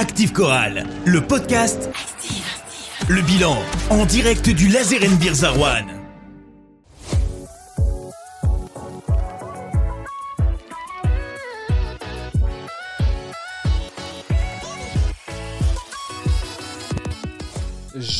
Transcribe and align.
Active 0.00 0.32
Chorale, 0.32 0.84
le 1.04 1.20
podcast. 1.20 1.90
Le 3.10 3.20
bilan 3.20 3.54
en 3.90 4.06
direct 4.06 4.48
du 4.48 4.68
Laser 4.68 5.04
Beer 5.18 5.34
Zarwan. 5.34 5.99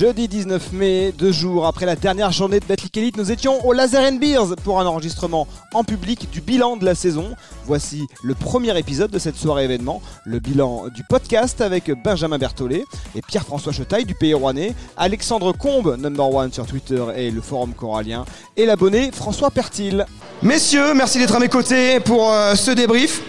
Jeudi 0.01 0.29
19 0.29 0.73
mai, 0.73 1.13
deux 1.13 1.31
jours 1.31 1.67
après 1.67 1.85
la 1.85 1.95
dernière 1.95 2.33
journée 2.33 2.59
de 2.59 2.65
Betclic 2.65 2.97
Elite, 2.97 3.19
nous 3.19 3.31
étions 3.33 3.63
au 3.67 3.75
Laser 3.75 4.11
Beers 4.13 4.57
pour 4.65 4.81
un 4.81 4.87
enregistrement 4.87 5.47
en 5.75 5.85
public 5.85 6.31
du 6.31 6.41
bilan 6.41 6.79
de 6.79 6.87
la 6.87 6.95
saison. 6.95 7.37
Voici 7.67 8.07
le 8.23 8.35
premier 8.35 8.79
épisode 8.79 9.11
de 9.11 9.19
cette 9.19 9.37
soirée 9.37 9.65
événement, 9.65 10.01
le 10.25 10.39
bilan 10.39 10.85
du 10.89 11.05
podcast 11.05 11.61
avec 11.61 11.93
Benjamin 12.03 12.39
Berthollet 12.39 12.85
et 13.15 13.21
Pierre-François 13.21 13.75
Chetaille 13.75 14.07
du 14.07 14.15
Pays 14.15 14.33
Rouennais, 14.33 14.75
Alexandre 14.97 15.53
Combe, 15.53 15.99
number 15.99 16.35
one 16.35 16.51
sur 16.51 16.65
Twitter 16.65 17.05
et 17.15 17.31
le 17.31 17.43
forum 17.43 17.75
corallien, 17.75 18.25
et 18.57 18.65
l'abonné 18.65 19.11
François 19.13 19.51
Pertil. 19.51 20.07
Messieurs, 20.43 20.95
merci 20.95 21.19
d'être 21.19 21.35
à 21.35 21.41
mes 21.41 21.51
côtés 21.51 22.01
pour 22.01 22.33
euh, 22.33 22.55
ce 22.55 22.71
débrief. 22.71 23.21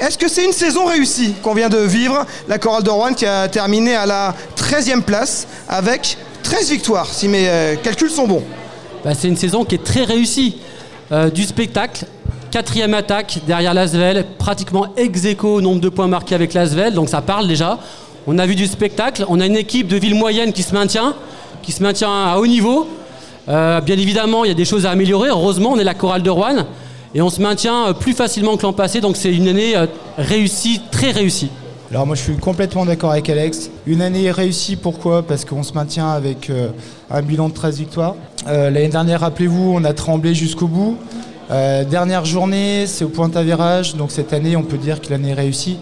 Est-ce 0.00 0.16
que 0.16 0.28
c'est 0.28 0.46
une 0.46 0.52
saison 0.52 0.86
réussie 0.86 1.34
qu'on 1.42 1.52
vient 1.52 1.68
de 1.68 1.76
vivre? 1.76 2.24
La 2.48 2.58
Chorale 2.58 2.82
de 2.82 2.88
Rouen 2.88 3.12
qui 3.12 3.26
a 3.26 3.48
terminé 3.48 3.94
à 3.94 4.06
la 4.06 4.34
13e 4.70 5.02
place 5.02 5.48
avec 5.68 6.16
13 6.44 6.70
victoires, 6.70 7.08
si 7.12 7.26
mes 7.26 7.48
euh, 7.48 7.74
calculs 7.74 8.08
sont 8.08 8.28
bons. 8.28 8.44
Bah, 9.04 9.14
c'est 9.18 9.26
une 9.26 9.36
saison 9.36 9.64
qui 9.64 9.74
est 9.74 9.82
très 9.82 10.04
réussie. 10.04 10.58
Euh, 11.10 11.28
du 11.28 11.42
spectacle, 11.42 12.04
quatrième 12.52 12.94
attaque 12.94 13.40
derrière 13.48 13.74
Lasvel, 13.74 14.24
pratiquement 14.38 14.94
ex 14.96 15.24
aequo 15.24 15.56
au 15.56 15.60
nombre 15.60 15.80
de 15.80 15.88
points 15.88 16.06
marqués 16.06 16.36
avec 16.36 16.54
Lasvel, 16.54 16.94
donc 16.94 17.08
ça 17.08 17.20
parle 17.20 17.48
déjà. 17.48 17.80
On 18.28 18.38
a 18.38 18.46
vu 18.46 18.54
du 18.54 18.68
spectacle, 18.68 19.24
on 19.28 19.40
a 19.40 19.46
une 19.46 19.56
équipe 19.56 19.88
de 19.88 19.96
ville 19.96 20.14
moyenne 20.14 20.52
qui 20.52 20.62
se 20.62 20.72
maintient, 20.72 21.16
qui 21.64 21.72
se 21.72 21.82
maintient 21.82 22.28
à 22.28 22.38
haut 22.38 22.46
niveau. 22.46 22.86
Euh, 23.48 23.80
bien 23.80 23.98
évidemment, 23.98 24.44
il 24.44 24.48
y 24.48 24.52
a 24.52 24.54
des 24.54 24.64
choses 24.64 24.86
à 24.86 24.92
améliorer. 24.92 25.30
Heureusement, 25.30 25.72
on 25.72 25.80
est 25.80 25.84
la 25.84 25.94
chorale 25.94 26.22
de 26.22 26.30
Rouen 26.30 26.64
et 27.12 27.20
on 27.20 27.30
se 27.30 27.42
maintient 27.42 27.92
plus 27.92 28.12
facilement 28.12 28.56
que 28.56 28.62
l'an 28.62 28.72
passé, 28.72 29.00
donc 29.00 29.16
c'est 29.16 29.34
une 29.34 29.48
année 29.48 29.74
réussie, 30.16 30.80
très 30.92 31.10
réussie. 31.10 31.50
Alors 31.90 32.06
moi 32.06 32.14
je 32.14 32.22
suis 32.22 32.36
complètement 32.36 32.86
d'accord 32.86 33.10
avec 33.10 33.28
Alex. 33.28 33.68
Une 33.86 34.00
année 34.00 34.30
réussie, 34.30 34.76
pourquoi? 34.76 35.24
Parce 35.24 35.44
qu'on 35.44 35.64
se 35.64 35.72
maintient 35.72 36.08
avec 36.08 36.48
euh, 36.48 36.68
un 37.10 37.20
bilan 37.20 37.48
de 37.48 37.54
13 37.54 37.78
victoires. 37.78 38.14
L'année 38.46 38.88
dernière, 38.88 39.20
rappelez-vous, 39.20 39.72
on 39.74 39.84
a 39.84 39.92
tremblé 39.92 40.34
jusqu'au 40.34 40.68
bout. 40.68 40.96
dernière 41.48 42.24
journée, 42.24 42.86
c'est 42.86 43.04
au 43.04 43.08
point 43.08 43.28
d'avérage, 43.28 43.96
donc 43.96 44.12
cette 44.12 44.32
année 44.32 44.56
on 44.56 44.62
peut 44.62 44.78
dire 44.78 45.00
que 45.00 45.10
l'année 45.10 45.30
est 45.30 45.34
réussie. 45.34 45.78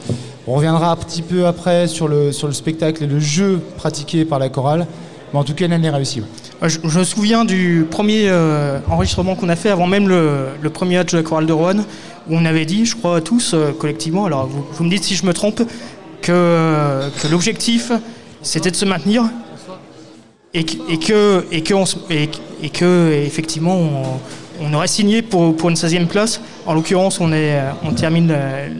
On 0.46 0.54
reviendra 0.54 0.90
un 0.90 0.96
petit 0.96 1.20
peu 1.20 1.46
après 1.46 1.86
sur 1.86 2.08
le, 2.08 2.32
sur 2.32 2.46
le 2.46 2.54
spectacle 2.54 3.04
et 3.04 3.06
le 3.06 3.20
jeu 3.20 3.60
pratiqué 3.76 4.24
par 4.24 4.38
la 4.38 4.48
chorale. 4.48 4.86
Mais 5.32 5.38
en 5.38 5.44
tout 5.44 5.54
cas, 5.54 5.68
l'année 5.68 5.90
réussie. 5.90 6.22
Je, 6.62 6.98
me 6.98 7.04
souviens 7.04 7.44
du 7.44 7.86
premier 7.88 8.28
euh, 8.28 8.80
enregistrement 8.88 9.36
qu'on 9.36 9.48
a 9.48 9.56
fait 9.56 9.68
avant 9.68 9.86
même 9.86 10.08
le, 10.08 10.70
premier 10.72 10.96
match 10.96 11.12
de 11.12 11.18
la 11.18 11.22
chorale 11.22 11.46
de 11.46 11.52
Rouen, 11.52 11.78
où 12.28 12.34
on 12.34 12.44
avait 12.44 12.64
dit, 12.64 12.84
je 12.84 12.96
crois 12.96 13.20
tous 13.20 13.52
euh, 13.54 13.72
collectivement, 13.78 14.24
alors 14.24 14.48
vous, 14.48 14.84
me 14.84 14.90
dites 14.90 15.04
si 15.04 15.14
je 15.14 15.24
me 15.24 15.32
trompe, 15.32 15.62
que, 16.28 17.28
l'objectif 17.30 17.92
c'était 18.42 18.70
de 18.70 18.76
se 18.76 18.84
maintenir 18.84 19.24
et, 20.54 20.64
que, 20.64 21.44
et, 21.50 21.62
que, 21.62 21.74
et, 22.62 22.70
que 22.70 23.12
effectivement 23.12 24.20
on, 24.60 24.74
aurait 24.74 24.88
signé 24.88 25.22
pour, 25.22 25.68
une 25.68 25.74
16e 25.74 26.06
place. 26.06 26.40
En 26.66 26.74
l'occurrence, 26.74 27.20
on, 27.20 27.30
on 27.84 27.92
termine 27.92 28.34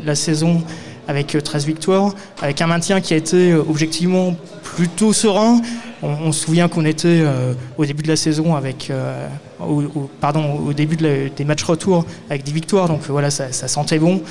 la, 0.05 0.15
saison 0.15 0.63
avec 1.07 1.37
13 1.43 1.67
victoires, 1.67 2.15
avec 2.43 2.61
un 2.61 2.67
maintien 2.67 3.01
qui 3.01 3.15
a 3.15 3.17
été 3.17 3.55
objectivement 3.55 4.35
plutôt 4.63 5.13
serein. 5.13 5.61
On, 6.03 6.31
se 6.33 6.45
souvient 6.45 6.69
qu'on 6.69 6.85
était 6.85 7.23
euh, 7.23 7.55
au 7.77 7.85
début 7.85 8.03
de 8.05 8.09
la 8.09 8.17
saison 8.17 8.55
avec, 8.55 8.89
euh, 8.91 9.27
pardon, 10.21 10.61
au 10.67 10.73
début 10.73 10.97
des 10.97 11.45
matchs 11.45 11.65
retour 11.65 12.05
avec 12.31 12.45
10 12.45 12.53
victoires, 12.53 12.89
donc 12.89 13.01
voilà, 13.09 13.31
ça, 13.31 13.51
sentait 13.53 13.99
bon. 13.99 14.23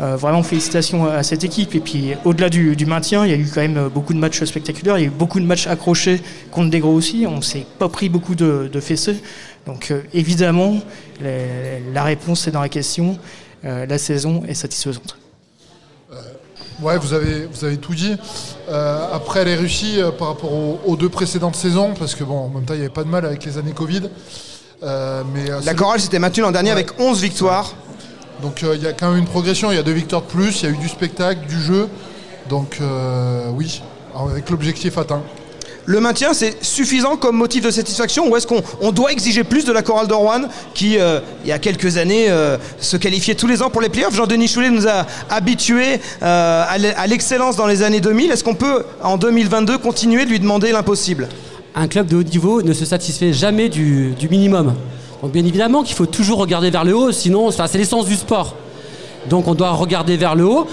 Euh, 0.00 0.14
vraiment 0.16 0.42
félicitations 0.42 1.06
à 1.06 1.22
cette 1.22 1.42
équipe. 1.42 1.74
Et 1.74 1.80
puis 1.80 2.14
au-delà 2.24 2.50
du, 2.50 2.86
maintien, 2.86 3.24
il 3.24 3.30
y 3.30 3.34
a 3.34 3.36
eu 3.36 3.48
quand 3.52 3.62
même 3.62 3.88
beaucoup 3.88 4.12
de 4.12 4.18
matchs 4.18 4.44
spectaculaires. 4.44 4.98
Il 4.98 5.02
y 5.02 5.04
a 5.04 5.08
eu 5.08 5.10
beaucoup 5.10 5.40
de 5.40 5.46
matchs 5.46 5.66
accrochés 5.66 6.20
contre 6.50 6.70
des 6.70 6.80
gros 6.80 6.92
aussi. 6.92 7.26
On 7.26 7.40
s'est 7.40 7.66
pas 7.78 7.88
pris 7.88 8.08
beaucoup 8.08 8.34
de, 8.34 8.68
de 8.70 8.80
fessées. 8.80 9.22
Donc 9.64 9.92
évidemment, 10.12 10.76
la 11.20 12.02
réponse 12.04 12.46
est 12.46 12.50
dans 12.52 12.60
la 12.60 12.68
question. 12.68 13.18
la 13.64 13.98
saison 13.98 14.42
est 14.46 14.54
satisfaisante. 14.54 15.16
Ouais, 16.82 16.98
vous 16.98 17.14
avez, 17.14 17.46
vous 17.46 17.64
avez 17.64 17.78
tout 17.78 17.94
dit. 17.94 18.14
Euh, 18.68 19.08
après, 19.12 19.40
elle 19.40 19.48
est 19.48 19.54
réussie 19.54 19.98
euh, 19.98 20.10
par 20.10 20.28
rapport 20.28 20.52
aux, 20.52 20.96
deux 20.96 21.08
précédentes 21.08 21.56
saisons, 21.56 21.94
parce 21.98 22.14
que 22.14 22.22
bon, 22.22 22.36
en 22.36 22.48
même 22.48 22.64
temps, 22.64 22.74
il 22.74 22.78
n'y 22.80 22.84
avait 22.84 22.92
pas 22.92 23.04
de 23.04 23.08
mal 23.08 23.24
avec 23.24 23.44
les 23.44 23.56
années 23.56 23.72
Covid. 23.72 24.02
Euh, 24.82 25.22
mais, 25.32 25.44
la 25.64 25.74
chorale 25.74 26.00
s'était 26.00 26.18
maintenue 26.18 26.42
l'an 26.42 26.52
dernier 26.52 26.70
avec 26.70 27.00
11 27.00 27.22
victoires. 27.22 27.74
Donc 28.42 28.62
il 28.62 28.82
y 28.82 28.86
a 28.86 28.92
quand 28.92 29.10
même 29.10 29.18
une 29.18 29.26
progression, 29.26 29.70
il 29.70 29.76
y 29.76 29.78
a 29.78 29.82
deux 29.82 29.92
victoires 29.92 30.22
de 30.22 30.26
plus, 30.26 30.62
il 30.62 30.64
y 30.64 30.66
a 30.66 30.74
eu 30.74 30.78
du 30.78 30.88
spectacle, 30.88 31.46
du 31.46 31.60
jeu. 31.60 31.88
Donc 32.48 32.80
oui, 33.54 33.82
avec 34.14 34.50
l'objectif 34.50 34.98
atteint. 34.98 35.22
Le 35.88 36.00
maintien, 36.00 36.34
c'est 36.34 36.64
suffisant 36.64 37.16
comme 37.16 37.36
motif 37.36 37.64
de 37.64 37.70
satisfaction 37.70 38.28
ou 38.28 38.36
est-ce 38.36 38.46
qu'on 38.48 38.90
doit 38.90 39.12
exiger 39.12 39.44
plus 39.44 39.64
de 39.64 39.72
la 39.72 39.82
chorale 39.82 40.08
d'Orwan 40.08 40.48
qui, 40.74 40.98
euh, 40.98 41.20
il 41.44 41.48
y 41.48 41.52
a 41.52 41.60
quelques 41.60 41.96
années, 41.96 42.26
euh, 42.28 42.58
se 42.80 42.96
qualifiait 42.96 43.36
tous 43.36 43.46
les 43.46 43.62
ans 43.62 43.70
pour 43.70 43.80
les 43.80 43.88
playoffs? 43.88 44.14
Jean-Denis 44.16 44.48
Choulet 44.48 44.70
nous 44.70 44.88
a 44.88 45.06
habitués 45.30 46.00
euh, 46.22 46.64
à 46.66 47.06
l'excellence 47.06 47.54
dans 47.54 47.68
les 47.68 47.84
années 47.84 48.00
2000. 48.00 48.32
Est-ce 48.32 48.42
qu'on 48.42 48.56
peut, 48.56 48.84
en 49.00 49.16
2022, 49.16 49.78
continuer 49.78 50.24
de 50.24 50.30
lui 50.30 50.40
demander 50.40 50.72
l'impossible? 50.72 51.28
Un 51.76 51.86
club 51.86 52.08
de 52.08 52.16
haut 52.16 52.22
niveau 52.24 52.62
ne 52.62 52.72
se 52.72 52.84
satisfait 52.84 53.32
jamais 53.32 53.68
du, 53.68 54.16
minimum. 54.28 54.74
Donc 55.22 55.32
bien 55.32 55.44
évidemment 55.44 55.82
qu'il 55.82 55.94
faut 55.96 56.06
toujours 56.06 56.38
regarder 56.38 56.70
vers 56.70 56.84
le 56.84 56.96
haut, 56.96 57.12
sinon 57.12 57.50
c'est 57.50 57.74
l'essence 57.74 58.06
du 58.06 58.16
sport. 58.16 58.54
Donc 59.28 59.48
on 59.48 59.54
doit 59.54 59.72
regarder 59.72 60.16
vers 60.16 60.34
le 60.34 60.44
haut 60.44 60.66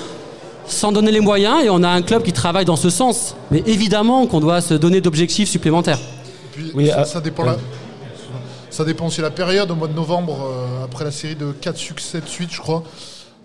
sans 0.66 0.92
donner 0.92 1.12
les 1.12 1.20
moyens 1.20 1.64
et 1.64 1.70
on 1.70 1.84
a 1.84 1.90
un 1.90 2.02
club 2.02 2.24
qui 2.24 2.34
travaille 2.34 2.66
dans 2.66 2.76
ce 2.76 2.90
sens. 2.90 3.36
Mais 3.52 3.64
évidemment 3.66 4.28
qu'on 4.28 4.40
doit 4.40 4.62
se 4.62 4.74
donner 4.74 5.02
d'objectifs 5.02 5.50
supplémentaires. 5.50 6.00
oui, 6.74 6.90
ça, 7.06 7.20
dépend 7.20 7.44
ça 8.70 8.86
dépend 8.86 9.08
aussi 9.08 9.18
de 9.18 9.24
la 9.24 9.32
période. 9.32 9.70
Au 9.72 9.76
mois 9.76 9.88
de 9.88 9.94
novembre, 9.94 10.40
euh, 10.42 10.84
après 10.84 11.04
la 11.04 11.12
série 11.12 11.36
de 11.36 11.52
4 11.52 11.78
succès 11.78 12.22
de 12.22 12.28
suite, 12.28 12.52
je 12.52 12.60
crois, 12.60 12.84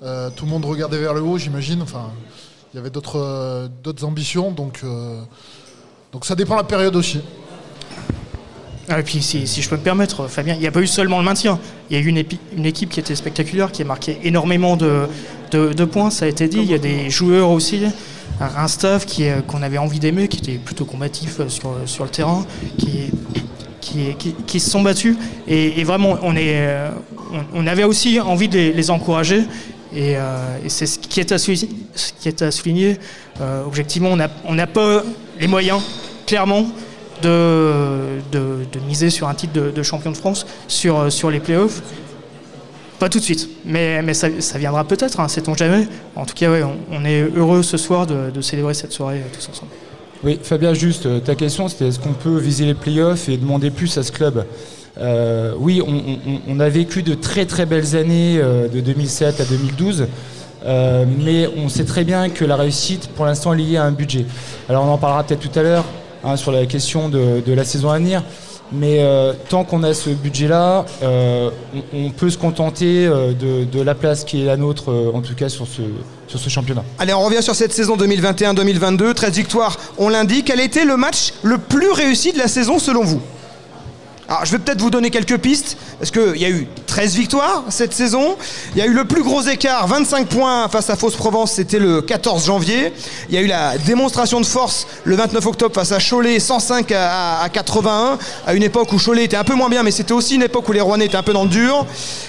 euh, 0.02 0.30
tout 0.34 0.44
le 0.44 0.50
monde 0.50 0.64
regardait 0.64 0.98
vers 0.98 1.14
le 1.14 1.20
haut, 1.20 1.38
j'imagine. 1.38 1.82
Enfin, 1.82 2.10
il 2.72 2.76
y 2.76 2.80
avait 2.80 2.90
d'autres 2.90 3.18
euh, 3.18 4.02
ambitions. 4.02 4.52
Donc, 4.52 4.84
donc 6.12 6.24
ça 6.24 6.34
dépend 6.34 6.54
de 6.54 6.60
la 6.60 6.64
période 6.64 6.96
aussi. 6.96 7.20
Ah, 8.90 9.00
et 9.00 9.02
puis, 9.02 9.20
si, 9.20 9.44
je 9.46 9.68
peux 9.68 9.76
me 9.76 9.82
permettre, 9.82 10.28
Fabien, 10.28 10.54
il 10.54 10.60
n'y 10.60 10.66
a 10.66 10.70
pas 10.70 10.80
eu 10.80 10.86
seulement 10.86 11.18
le 11.18 11.24
maintien. 11.24 11.58
Il 11.90 11.96
y 11.96 12.00
a 12.00 12.02
eu 12.02 12.08
une, 12.08 12.64
équipe 12.64 12.88
qui 12.88 13.00
était 13.00 13.14
spectaculaire, 13.14 13.70
qui 13.70 13.82
a 13.82 13.84
marqué 13.84 14.18
énormément 14.24 14.76
de, 14.76 15.84
points, 15.84 16.10
ça 16.10 16.24
a 16.24 16.28
été 16.28 16.48
dit. 16.48 16.58
Il 16.58 16.70
y 16.70 16.74
a 16.74 16.78
des 16.78 17.10
joueurs 17.10 17.50
aussi, 17.50 17.82
un 18.40 18.68
staff 18.68 19.04
qu'on 19.46 19.62
avait 19.62 19.76
envie 19.76 19.98
d'aimer, 19.98 20.28
qui 20.28 20.38
était 20.38 20.58
plutôt 20.58 20.86
combatif 20.86 21.40
euh, 21.40 21.48
sur, 21.48 21.74
sur 21.84 22.04
le 22.04 22.10
terrain, 22.10 22.46
qui, 22.78 24.60
se 24.60 24.70
sont 24.70 24.82
battus. 24.82 25.16
Et, 25.46 25.84
vraiment, 25.84 26.18
euh, 26.24 26.90
on, 27.52 27.66
avait 27.66 27.84
aussi 27.84 28.20
envie 28.20 28.48
de 28.48 28.72
les, 28.74 28.90
encourager. 28.90 29.42
Euh, 29.94 30.56
et, 30.64 30.70
c'est. 30.70 30.86
Ce 30.86 30.98
qui 30.98 31.20
est 31.20 32.42
à 32.42 32.50
souligner. 32.50 32.98
objectivement, 33.66 34.16
on 34.46 34.54
n'a 34.54 34.66
pas 34.66 35.02
les 35.38 35.46
moyens, 35.46 35.82
clairement, 36.26 36.66
de, 37.22 38.78
miser 38.86 39.10
sur 39.10 39.28
un 39.28 39.34
titre 39.34 39.52
de, 39.74 39.82
champion 39.82 40.10
de 40.10 40.16
France 40.16 40.46
sur, 40.68 41.12
sur 41.12 41.30
les 41.30 41.40
playoffs. 41.40 41.82
Pas 42.98 43.08
tout 43.08 43.18
de 43.20 43.24
suite, 43.24 43.48
mais, 43.64 44.12
ça, 44.12 44.28
viendra 44.58 44.82
peut-être, 44.82 45.20
hein, 45.20 45.28
sait-on 45.28 45.54
jamais. 45.54 45.86
En 46.16 46.26
tout 46.26 46.34
cas, 46.34 46.50
on, 46.90 47.04
est 47.04 47.22
heureux 47.36 47.62
ce 47.62 47.76
soir 47.76 48.06
de, 48.06 48.40
célébrer 48.40 48.74
cette 48.74 48.92
soirée 48.92 49.18
euh, 49.18 49.32
tous 49.32 49.48
ensemble. 49.48 49.70
Oui, 50.24 50.40
Fabien, 50.42 50.74
juste 50.74 51.06
euh, 51.06 51.20
ta 51.20 51.36
question, 51.36 51.68
c'était 51.68 51.86
est-ce 51.86 52.00
qu'on 52.00 52.12
peut 52.12 52.36
viser 52.36 52.64
les 52.64 52.74
playoffs 52.74 53.28
et 53.28 53.36
demander 53.36 53.70
plus 53.70 53.96
à 53.98 54.02
ce 54.02 54.10
club? 54.10 54.44
Euh, 54.98 55.52
Oui, 55.56 55.80
on, 56.48 56.58
a 56.58 56.68
vécu 56.68 57.04
de 57.04 57.14
très 57.14 57.46
très 57.46 57.66
belles 57.66 57.94
années 57.94 58.38
de 58.38 58.80
2007 58.80 59.40
à 59.40 59.44
2012. 59.44 60.08
mais 60.64 61.48
on 61.56 61.68
sait 61.68 61.84
très 61.84 62.02
bien 62.02 62.30
que 62.30 62.44
la 62.44 62.56
réussite, 62.56 63.10
pour 63.14 63.26
l'instant, 63.26 63.52
est 63.52 63.58
liée 63.58 63.76
à 63.76 63.84
un 63.84 63.92
budget. 63.92 64.26
Alors 64.68 64.84
on 64.84 64.90
en 64.90 64.98
parlera 64.98 65.22
peut-être 65.22 65.48
tout 65.48 65.56
à 65.56 65.62
l'heure 65.62 65.84
hein, 66.24 66.36
sur 66.36 66.52
la 66.52 66.66
question 66.66 67.08
de, 67.08 67.42
la 67.46 67.64
saison 67.64 67.90
à 67.90 67.98
venir. 67.98 68.22
Mais 68.70 68.98
euh, 69.00 69.32
tant 69.48 69.64
qu'on 69.64 69.82
a 69.82 69.94
ce 69.94 70.10
budget-là, 70.10 70.84
euh, 71.02 71.50
on, 71.94 72.10
peut 72.10 72.28
se 72.28 72.36
contenter 72.36 73.06
euh, 73.06 73.32
de, 73.32 73.80
la 73.80 73.94
place 73.94 74.24
qui 74.24 74.42
est 74.42 74.44
la 74.44 74.58
nôtre, 74.58 74.92
en 75.14 75.22
tout 75.22 75.34
cas 75.34 75.48
sur 75.48 75.66
ce, 75.66 75.80
sur 76.26 76.38
ce 76.38 76.50
championnat. 76.50 76.84
Allez, 76.98 77.14
on 77.14 77.22
revient 77.22 77.42
sur 77.42 77.54
cette 77.54 77.72
saison 77.72 77.96
2021-2022. 77.96 79.14
13 79.14 79.32
victoires, 79.32 79.78
on 79.96 80.10
l'indique. 80.10 80.46
Quel 80.46 80.60
était 80.60 80.84
le 80.84 80.98
match 80.98 81.32
le 81.42 81.56
plus 81.56 81.92
réussi 81.92 82.32
de 82.32 82.38
la 82.38 82.48
saison 82.48 82.78
selon 82.78 83.04
vous? 83.04 83.22
Alors, 84.28 84.44
je 84.44 84.52
vais 84.52 84.58
peut-être 84.58 84.82
vous 84.82 84.90
donner 84.90 85.08
quelques 85.08 85.38
pistes, 85.38 85.78
parce 85.98 86.10
qu'il 86.10 86.36
y 86.36 86.44
a 86.44 86.50
eu 86.50 86.66
13 86.86 87.16
victoires 87.16 87.64
cette 87.70 87.92
saison? 87.92 88.36
Il 88.72 88.78
y 88.78 88.82
a 88.82 88.86
eu 88.86 88.92
le 88.92 89.04
plus 89.04 89.22
gros 89.22 89.42
écart, 89.42 89.86
25 89.86 90.28
points 90.28 90.68
face 90.68 90.90
à 90.90 90.96
Fausse-Provence, 90.96 91.52
c'était 91.52 91.78
le 91.78 92.02
14 92.02 92.46
janvier. 92.46 92.92
Il 93.28 93.34
y 93.34 93.38
a 93.38 93.40
eu 93.40 93.46
la 93.46 93.78
démonstration 93.78 94.40
de 94.40 94.46
force 94.46 94.86
le 95.04 95.16
29 95.16 95.44
octobre 95.46 95.74
face 95.74 95.92
à 95.92 95.98
Cholet, 95.98 96.38
105 96.38 96.92
à, 96.92 97.40
à 97.40 97.48
81, 97.48 98.18
à 98.46 98.54
une 98.54 98.62
époque 98.62 98.92
où 98.92 98.98
Cholet 98.98 99.24
était 99.24 99.36
un 99.36 99.44
peu 99.44 99.54
moins 99.54 99.68
bien, 99.68 99.82
mais 99.82 99.90
c'était 99.90 100.12
aussi 100.12 100.36
une 100.36 100.42
époque 100.42 100.68
où 100.68 100.72
les 100.72 100.80
Rouennais 100.80 101.06
étaient 101.06 101.16
un 101.16 101.22
peu 101.22 101.32
dans 101.32 101.44
le 101.44 101.50
dur. 101.50 101.84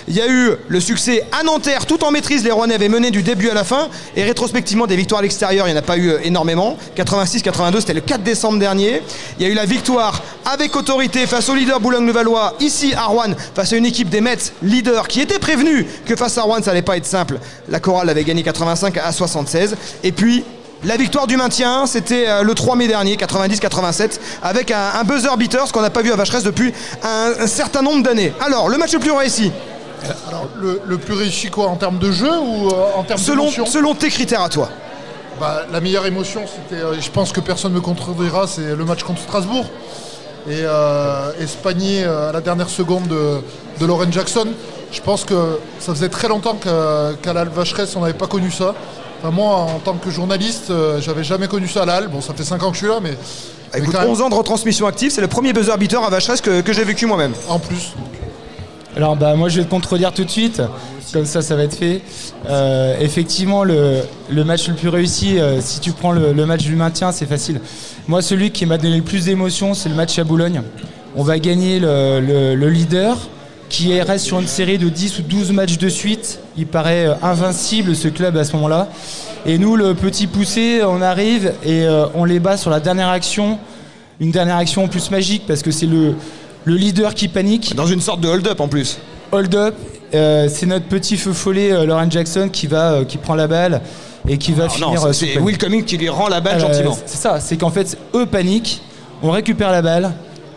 Il 0.08 0.16
y 0.16 0.22
a 0.22 0.28
eu 0.28 0.52
le 0.68 0.80
succès 0.80 1.24
à 1.32 1.44
Nanterre, 1.44 1.86
tout 1.86 2.04
en 2.04 2.12
maîtrise, 2.12 2.44
les 2.44 2.52
Rouennais 2.52 2.76
avaient 2.76 2.90
mené 2.90 3.12
du 3.12 3.22
début 3.22 3.50
à 3.50 3.54
la 3.54 3.64
fin, 3.64 3.90
et 4.16 4.24
rétrospectivement 4.24 4.88
des 4.88 4.96
victoires 4.96 5.20
à 5.20 5.22
l'extérieur, 5.22 5.68
il 5.68 5.72
n'y 5.72 5.78
en 5.78 5.82
a 5.82 5.86
pas 5.86 5.98
eu 5.98 6.10
euh, 6.10 6.20
énormément. 6.24 6.78
86-82, 6.98 7.82
c'était 7.82 7.94
le 7.94 8.02
4 8.02 8.24
décembre 8.24 8.58
dernier. 8.58 9.02
Il 9.40 9.46
y 9.46 9.50
a 9.50 9.52
eu 9.52 9.56
la 9.56 9.66
victoire 9.66 10.22
avec 10.52 10.76
autorité 10.76 11.28
face 11.28 11.50
au 11.50 11.56
leader 11.56 11.80
Boulogne-le-Valois, 11.80 12.56
ici 12.60 12.94
à 12.96 13.06
Rouen, 13.06 13.34
face 13.60 13.74
à 13.74 13.76
une 13.76 13.86
équipe 13.86 14.08
des 14.08 14.22
Mets, 14.22 14.38
leader, 14.64 15.06
qui 15.10 15.20
était 15.20 15.38
prévenu 15.38 15.86
que 16.06 16.16
face 16.16 16.38
à 16.38 16.44
Rouen, 16.44 16.60
ça 16.64 16.68
n'allait 16.72 16.82
pas 16.82 16.96
être 16.96 17.06
simple. 17.06 17.40
La 17.68 17.82
chorale 17.82 18.10
avait 18.10 18.24
gagné 18.24 18.42
85 18.42 18.96
à 19.00 19.12
76. 19.12 19.76
Et 20.02 20.14
puis, 20.14 20.46
la 20.86 20.96
victoire 20.96 21.28
du 21.28 21.36
maintien, 21.36 21.86
c'était 21.86 22.30
euh, 22.30 22.44
le 22.44 22.54
3 22.56 22.78
mai 22.78 22.88
dernier, 22.88 23.18
90-87, 23.18 24.18
avec 24.44 24.72
un, 24.72 24.92
un 25.02 25.04
buzzer 25.04 25.36
beater, 25.36 25.68
ce 25.68 25.74
qu'on 25.74 25.82
n'a 25.82 25.90
pas 25.90 26.02
vu 26.02 26.14
à 26.14 26.16
Vacheresse 26.16 26.44
depuis 26.44 26.72
un, 27.04 27.34
un 27.38 27.48
certain 27.48 27.82
nombre 27.82 28.02
d'années. 28.02 28.32
Alors, 28.40 28.70
le 28.70 28.78
match 28.78 28.94
le 28.94 29.00
plus 29.00 29.12
réussi, 29.12 29.52
Alors, 30.30 30.48
le, 30.58 30.80
le 30.88 30.98
plus 30.98 31.16
réussi 31.16 31.50
quoi 31.50 31.68
En 31.68 31.76
termes 31.76 32.00
de 32.00 32.14
jeu 32.14 32.32
ou 32.32 32.70
euh, 32.70 32.74
en 32.96 33.04
termes 33.04 33.20
selon, 33.20 33.44
d'émotion? 33.44 33.66
selon 33.66 33.94
tes 33.94 34.08
critères 34.08 34.42
à 34.42 34.48
toi 34.48 34.70
Bah, 35.38 35.64
La 35.70 35.82
meilleure 35.82 36.06
émotion, 36.06 36.44
c'était, 36.48 36.82
euh, 36.82 36.94
je 36.98 37.10
pense 37.12 37.34
que 37.34 37.42
personne 37.42 37.74
ne 37.74 37.76
me 37.78 37.82
contredira, 37.82 38.48
c'est 38.48 38.74
le 38.74 38.86
match 38.86 39.04
contre 39.04 39.22
Strasbourg. 39.22 39.66
Et 40.48 40.62
euh, 40.64 41.32
Espagné 41.42 42.04
euh, 42.04 42.30
à 42.30 42.32
la 42.32 42.42
dernière 42.42 42.70
seconde 42.70 43.08
de, 43.08 43.42
de 43.80 43.86
Lauren 43.86 44.12
Jackson. 44.12 44.48
Je 44.92 45.02
pense 45.02 45.24
que 45.24 45.60
ça 45.80 45.94
faisait 45.94 46.10
très 46.10 46.28
longtemps 46.28 46.56
qu'à 46.56 47.12
qu'à 47.22 47.34
la 47.34 47.44
Vacheresse, 47.46 47.96
on 47.96 48.02
n'avait 48.02 48.14
pas 48.14 48.28
connu 48.28 48.50
ça. 48.52 48.74
Enfin, 49.22 49.32
moi, 49.32 49.56
en 49.56 49.80
tant 49.80 49.96
que 49.96 50.10
journaliste, 50.10 50.72
euh, 50.72 51.02
j'avais 51.02 51.24
jamais 51.24 51.48
connu 51.48 51.68
ça 51.68 51.84
à 51.84 51.86
la 51.86 51.96
Halle. 51.96 52.08
Bon, 52.08 52.22
ça 52.22 52.34
fait 52.34 52.44
5 52.44 52.64
ans 52.64 52.70
que 52.70 52.76
je 52.76 52.80
suis 52.80 52.88
là, 52.88 53.00
mais, 53.02 53.18
Écoute, 53.76 53.94
même, 53.94 54.10
11 54.10 54.22
ans 54.22 54.30
de 54.30 54.36
retransmission 54.36 54.88
active, 54.88 55.12
c'est 55.12 55.22
le 55.22 55.28
premier 55.28 55.54
buzzer 55.54 55.78
beater 55.78 56.04
à 56.04 56.10
Vacheresse 56.10 56.42
que, 56.42 56.62
que 56.62 56.74
j'ai 56.74 56.84
vécu 56.84 57.06
moi-même. 57.06 57.34
en 57.48 57.60
plus. 57.60 57.94
Alors 58.98 59.16
bah 59.16 59.36
moi 59.36 59.50
je 59.50 59.60
vais 59.60 59.66
te 59.66 59.70
contredire 59.70 60.12
tout 60.14 60.24
de 60.24 60.30
suite, 60.30 60.62
comme 61.14 61.26
ça 61.26 61.42
ça 61.42 61.56
va 61.56 61.64
être 61.64 61.76
fait. 61.76 62.02
Euh, 62.50 62.98
effectivement 63.00 63.64
le, 63.64 64.02
match 64.44 64.68
le 64.68 64.74
plus 64.76 64.90
réussi, 64.90 65.40
euh, 65.40 65.62
si 65.62 65.80
tu 65.80 65.92
prends 65.92 66.12
le, 66.12 66.34
match 66.46 66.64
du 66.64 66.76
maintien, 66.76 67.12
c'est 67.12 67.26
facile. 67.28 67.62
Moi 68.08 68.22
celui 68.22 68.52
qui 68.52 68.66
m'a 68.66 68.78
donné 68.78 68.98
le 68.98 69.04
plus 69.04 69.26
d'émotion, 69.26 69.74
c'est 69.74 69.90
le 69.90 69.96
match 69.96 70.18
à 70.20 70.24
Boulogne. 70.24 70.62
On 71.16 71.24
va 71.24 71.40
gagner 71.40 71.80
le, 71.80 72.20
le- 72.20 72.56
le 72.56 72.70
leader 72.70 73.18
qui 73.70 73.92
est- 73.92 74.02
reste 74.02 74.26
sur 74.26 74.40
une 74.40 74.48
série 74.48 74.80
de 74.80 74.90
10 74.90 75.20
ou 75.20 75.22
12 75.22 75.52
matchs 75.52 75.78
de 75.78 75.90
suite. 75.90 76.40
Il 76.58 76.66
paraît 76.66 77.08
euh, 77.08 77.14
invincible 77.22 77.96
ce 77.96 78.08
club 78.08 78.36
à 78.38 78.44
ce 78.44 78.54
moment-là. 78.54 78.90
Et 79.46 79.58
nous 79.60 79.76
le 79.76 79.94
petit 79.94 80.28
poussé, 80.28 80.82
on 80.84 81.02
arrive 81.02 81.54
et 81.66 81.86
on 82.14 82.26
les 82.26 82.42
bat 82.42 82.58
sur 82.58 82.70
la 82.70 82.82
dernière 82.82 83.08
action. 83.08 83.58
Une 84.20 84.32
dernière 84.32 84.58
action 84.58 84.86
plus 84.90 85.10
magique 85.12 85.44
parce 85.48 85.62
que 85.62 85.72
c'est 85.72 85.86
le, 85.86 86.14
le 86.70 86.76
leader 86.76 87.14
qui 87.14 87.28
panique. 87.28 87.76
Dans 87.76 87.88
une 87.88 88.02
sorte 88.02 88.22
de 88.22 88.28
hold-up 88.28 88.60
en 88.60 88.68
plus. 88.68 88.98
Hold 89.32 89.54
up, 89.56 89.76
euh, 90.14 90.48
c'est 90.52 90.66
notre 90.66 90.86
petit 90.86 91.18
feu 91.18 91.34
follet 91.34 91.72
euh, 91.72 91.86
Lauren 91.86 92.10
Jackson 92.10 92.50
qui 92.52 92.68
va 92.68 92.94
euh, 92.94 93.06
qui 93.06 93.18
prend 93.18 93.36
la 93.36 93.48
balle 93.48 93.82
et 94.28 94.38
qui 94.38 94.54
va 94.54 94.64
Alors 94.64 94.74
finir 94.76 94.94
non, 95.06 95.14
c'est. 95.14 95.38
Will 95.40 95.58
Cummings 95.58 95.86
qui 95.86 95.98
lui 95.98 96.10
rend 96.10 96.28
la 96.28 96.42
balle 96.42 96.58
Euh, 96.58 96.68
gentiment. 96.68 96.98
C'est 97.06 97.18
ça, 97.18 97.40
c'est 97.40 97.58
qu'en 97.58 97.70
fait 97.70 97.98
eux 98.16 98.26
paniquent, 98.26 98.82
on 99.22 99.32
récupère 99.32 99.72
la 99.72 99.82
balle 99.82 100.12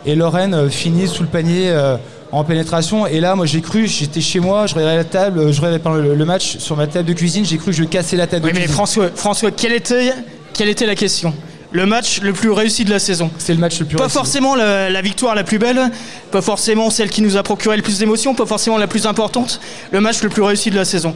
et 0.06 0.14
Lauren 0.14 0.52
euh, 0.52 0.68
finit 0.68 1.06
sous 1.06 1.22
le 1.22 1.28
panier 1.28 1.68
euh, 1.68 1.96
en 2.32 2.44
pénétration 2.44 3.06
et 3.06 3.20
là 3.20 3.34
moi 3.36 3.44
j'ai 3.44 3.60
cru, 3.60 3.86
j'étais 3.86 4.22
chez 4.22 4.40
moi, 4.40 4.66
je 4.66 4.74
regardais 4.74 4.96
la 4.96 5.04
table, 5.04 5.52
je 5.52 5.58
regardais 5.60 5.78
pardon, 5.78 5.98
le, 6.00 6.14
le 6.14 6.24
match 6.24 6.56
sur 6.58 6.76
ma 6.76 6.86
table 6.86 7.06
de 7.08 7.12
cuisine, 7.12 7.44
j'ai 7.44 7.58
cru 7.58 7.66
que 7.72 7.76
je 7.76 7.84
cassais 7.84 8.16
la 8.16 8.26
table 8.26 8.46
Oui, 8.46 8.50
de 8.52 8.54
mais 8.56 8.60
cuisine. 8.62 8.74
François, 8.74 9.08
François 9.14 9.50
quelle, 9.50 9.72
était, 9.74 10.12
quelle 10.54 10.70
était 10.70 10.86
la 10.86 10.94
question? 10.94 11.34
Le 11.72 11.86
match 11.86 12.20
le 12.20 12.32
plus 12.32 12.50
réussi 12.50 12.84
de 12.84 12.90
la 12.90 12.98
saison 12.98 13.30
C'est 13.38 13.54
le 13.54 13.60
match 13.60 13.78
le 13.80 13.86
plus 13.86 13.96
Pas 13.96 14.02
réussi. 14.04 14.16
forcément 14.16 14.54
la, 14.54 14.90
la 14.90 15.00
victoire 15.02 15.34
la 15.34 15.42
plus 15.44 15.58
belle, 15.58 15.90
pas 16.30 16.42
forcément 16.42 16.90
celle 16.90 17.08
qui 17.10 17.22
nous 17.22 17.36
a 17.36 17.42
procuré 17.42 17.76
le 17.76 17.82
plus 17.82 17.98
d'émotions, 17.98 18.34
pas 18.34 18.44
forcément 18.46 18.76
la 18.78 18.86
plus 18.86 19.06
importante, 19.06 19.58
le 19.90 20.00
match 20.00 20.22
le 20.22 20.28
plus 20.28 20.42
réussi 20.42 20.70
de 20.70 20.76
la 20.76 20.84
saison. 20.84 21.14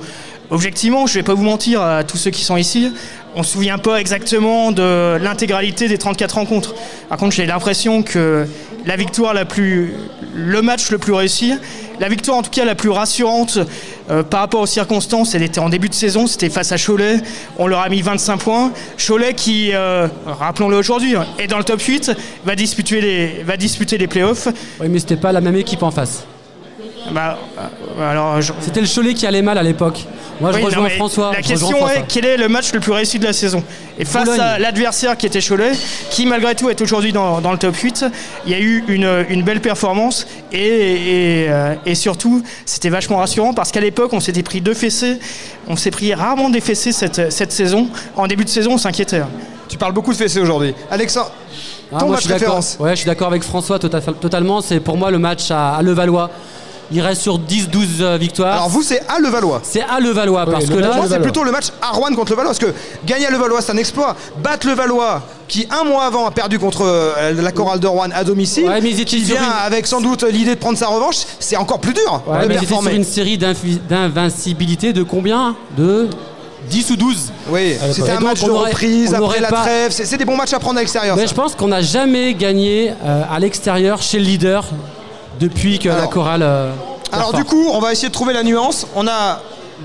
Objectivement, 0.49 1.07
je 1.07 1.15
vais 1.15 1.23
pas 1.23 1.35
vous 1.35 1.43
mentir 1.43 1.83
à 1.83 2.05
tous 2.05 2.17
ceux 2.17 2.31
qui 2.31 2.45
sont 2.45 2.57
ici, 2.57 2.93
on 3.37 3.43
se 3.43 3.53
souvient 3.53 3.77
pas 3.77 4.01
exactement 4.01 4.73
de 4.73 5.19
l'intégralité 5.19 5.89
des 5.89 5.99
34 5.99 6.37
rencontres. 6.37 6.75
Par 7.11 7.19
contre, 7.19 7.37
j'ai 7.37 7.45
l'impression 7.45 8.03
que 8.03 8.47
la 8.87 8.97
victoire 8.97 9.35
la 9.35 9.45
plus. 9.45 9.93
le 10.35 10.63
match 10.63 10.91
le 10.91 10.97
plus 10.97 11.13
réussi, 11.13 11.53
la 12.01 12.09
victoire 12.09 12.39
en 12.39 12.43
tout 12.43 12.51
cas 12.51 12.65
la 12.65 12.75
plus 12.75 12.89
rassurante 12.89 13.59
euh, 14.11 14.23
par 14.23 14.41
rapport 14.41 14.63
aux 14.63 14.67
circonstances, 14.67 15.35
elle 15.35 15.43
était 15.43 15.59
en 15.59 15.69
début 15.69 15.91
de 15.91 15.95
saison, 15.95 16.27
c'était 16.27 16.49
face 16.49 16.73
à 16.73 16.79
Cholet, 16.79 17.19
on 17.59 17.67
leur 17.67 17.81
a 17.81 17.89
mis 17.91 18.01
25 18.01 18.39
points. 18.39 18.73
Cholet 18.97 19.35
qui, 19.35 19.71
euh, 19.75 20.09
rappelons-le 20.25 20.77
aujourd'hui, 20.77 21.15
hein, 21.15 21.27
est 21.39 21.47
dans 21.47 21.59
le 21.59 21.65
top 21.65 21.83
8, 21.83 22.13
va 22.45 22.55
disputer 22.55 23.01
les, 23.03 23.43
va 23.43 23.59
disputer 23.59 23.99
les 23.99 24.07
playoffs. 24.07 24.49
Oui, 24.81 24.89
mais 24.89 24.99
c'était 24.99 25.17
pas 25.17 25.33
la 25.33 25.43
même 25.43 25.57
équipe 25.57 25.83
en 25.83 25.91
face. 25.91 26.25
Bah, 27.13 27.39
euh, 27.99 28.11
alors, 28.11 28.41
je- 28.41 28.53
C'était 28.61 28.81
le 28.81 28.87
Cholet 28.93 29.15
qui 29.15 29.27
allait 29.27 29.43
mal 29.43 29.59
à 29.59 29.63
l'époque. 29.63 30.05
Moi, 30.41 30.53
je 30.53 30.59
Oui, 30.59 30.65
rejoins 30.65 30.89
François. 30.91 31.33
La 31.33 31.41
je 31.41 31.49
question 31.49 31.71
François. 31.71 31.95
est 31.97 32.05
quel 32.09 32.27
est 32.27 32.37
le 32.37 32.49
match 32.49 32.71
le 32.75 32.81
plus 32.81 32.93
réussi 32.93 33.19
de 33.19 33.25
la 33.25 33.33
saison 33.33 33.63
Et 33.99 34.05
face 34.05 34.25
Boulogne. 34.25 34.41
à 34.41 34.59
l'adversaire 34.59 35.17
qui 35.17 35.25
était 35.25 35.41
Cholet, 35.41 35.73
qui 36.11 36.27
malgré 36.27 36.55
tout 36.55 36.69
est 36.69 36.79
aujourd'hui 36.83 37.13
dans, 37.13 37.41
dans 37.41 37.53
le 37.53 37.59
top 37.59 37.75
8, 37.75 38.05
il 38.45 38.53
y 38.53 38.55
a 38.55 38.59
eu 38.59 38.85
une, 38.89 39.25
une 39.31 39.43
belle 39.43 39.61
performance 39.63 40.27
et, 40.53 40.59
et, 40.59 41.47
euh, 41.49 41.75
et 41.87 41.95
surtout 41.95 42.43
c'était 42.67 42.91
vachement 42.91 43.17
rassurant 43.17 43.55
parce 43.55 43.73
qu'à 43.73 43.81
l'époque 43.81 44.13
on 44.13 44.21
s'était 44.21 44.43
pris 44.43 44.61
deux 44.61 44.75
fessées, 44.75 45.19
on 45.69 45.77
s'est 45.77 45.91
pris 45.91 46.13
rarement 46.13 46.51
des 46.51 46.61
fessées 46.61 46.93
cette, 46.93 47.33
cette 47.33 47.53
saison. 47.53 47.89
En 48.15 48.27
début 48.27 48.45
de 48.45 48.51
saison 48.51 48.73
on 48.75 48.79
s'inquiétait. 48.79 49.23
Tu 49.69 49.79
parles 49.79 49.95
beaucoup 49.95 50.13
de 50.13 50.19
fessées 50.19 50.41
aujourd'hui. 50.41 50.75
Alexandre, 50.91 51.33
Ah, 51.95 51.99
ton 51.99 52.07
moi, 52.07 52.15
match 52.17 52.25
je 52.25 52.27
suis 52.27 52.35
référence. 52.35 52.77
Ouais, 52.79 52.91
je 52.91 52.97
suis 52.97 53.07
d'accord 53.07 53.29
avec 53.29 53.43
François 53.43 53.79
tota- 53.79 54.01
totalement. 54.21 54.61
C'est 54.61 54.81
pour 54.81 54.99
moi 54.99 55.11
le 55.11 55.19
match 55.19 55.51
à, 55.51 55.77
à 55.77 55.83
Levallois. 55.83 56.31
Il 56.93 57.01
reste 57.01 57.23
sur 57.23 57.39
10-12 57.39 58.01
euh, 58.01 58.17
victoires. 58.17 58.53
Alors 58.55 58.69
vous, 58.69 58.83
c'est 58.83 59.01
à 59.09 59.19
Levallois. 59.19 59.61
c'est 59.65 59.83
à 59.83 59.99
Levallois 59.99 60.45
parce 60.47 60.67
le 60.67 60.75
que 60.77 60.81
là, 60.81 60.91
c'est 60.93 60.97
Levallois. 61.03 61.19
plutôt 61.19 61.43
le 61.45 61.51
match 61.51 61.67
à 61.83 61.89
Rouen 61.91 62.15
contre 62.15 62.31
le 62.33 62.37
Valois, 62.37 62.53
parce 62.53 62.59
que 62.61 62.73
gagner 63.05 63.27
à 63.27 63.31
Levallois, 63.31 63.61
c'est 63.61 63.73
un 63.73 63.77
exploit. 63.77 64.15
Battre 64.43 64.69
le 64.69 64.75
Valois, 64.75 65.23
qui 65.49 65.67
un 65.71 65.85
mois 65.85 66.05
avant 66.05 66.27
a 66.27 66.31
perdu 66.31 66.59
contre 66.61 66.83
euh, 66.85 67.33
la 67.43 67.51
chorale 67.53 67.81
de 67.81 67.87
Rouen 67.89 68.09
à 68.15 68.23
domicile, 68.23 68.67
Ouais, 68.69 68.81
mais 68.81 68.91
ils 68.91 69.01
étaient 69.01 69.05
qui 69.17 69.25
sur 69.25 69.35
vient 69.37 69.45
une- 69.47 69.67
avec 69.67 69.87
sans 69.87 70.01
doute 70.01 70.23
l'idée 70.23 70.55
de 70.55 70.61
prendre 70.61 70.79
sa 70.79 70.87
revanche, 70.87 71.17
c'est 71.41 71.57
encore 71.57 71.81
plus 71.81 71.93
dur 71.95 72.23
Ouais, 72.27 72.43
de 72.43 72.47
mais 72.49 72.55
ils 72.55 72.65
étaient 72.65 72.67
sur 72.75 72.87
une 72.89 73.05
série 73.05 73.37
d'invincibilité 73.39 74.93
de 74.93 75.03
combien? 75.03 75.57
De 75.77 76.09
10 76.71 76.91
ou 76.91 76.97
12 76.97 77.33
Oui, 77.51 77.75
c'était 77.93 78.11
un 78.11 78.15
donc, 78.17 78.25
match 78.25 78.43
de 78.45 78.51
aurait- 78.51 78.71
reprise 78.71 79.15
après 79.15 79.41
la 79.41 79.49
pas- 79.49 79.63
trêve. 79.63 79.93
C'est 79.93 80.05
c'est 80.05 80.17
des 80.17 80.25
bons 80.25 80.37
matchs 80.37 80.53
à 80.53 80.59
prendre 80.59 80.79
à 80.79 80.81
l'extérieur. 80.81 81.15
Mais 81.17 81.23
ça. 81.23 81.29
je 81.29 81.35
pense 81.35 81.55
qu'on 81.55 81.69
n'a 81.69 81.81
jamais 81.83 82.35
gagné 82.35 82.93
euh, 83.05 83.23
à 83.31 83.39
l'extérieur 83.39 84.03
chez 84.03 84.19
le 84.19 84.25
leader 84.25 84.65
depuis 85.41 85.79
que 85.79 85.89
la 85.89 85.97
Alors- 85.97 86.11
chorale. 86.11 86.43
euh, 86.43 86.73
Alors 87.13 87.33
du 87.33 87.45
coup, 87.45 87.69
on 87.73 87.79
va 87.81 87.93
essayer 87.93 88.09
de 88.09 88.13
trouver 88.15 88.33
la 88.33 88.43
nuance. 88.43 88.87
On 88.95 89.07
a 89.07 89.41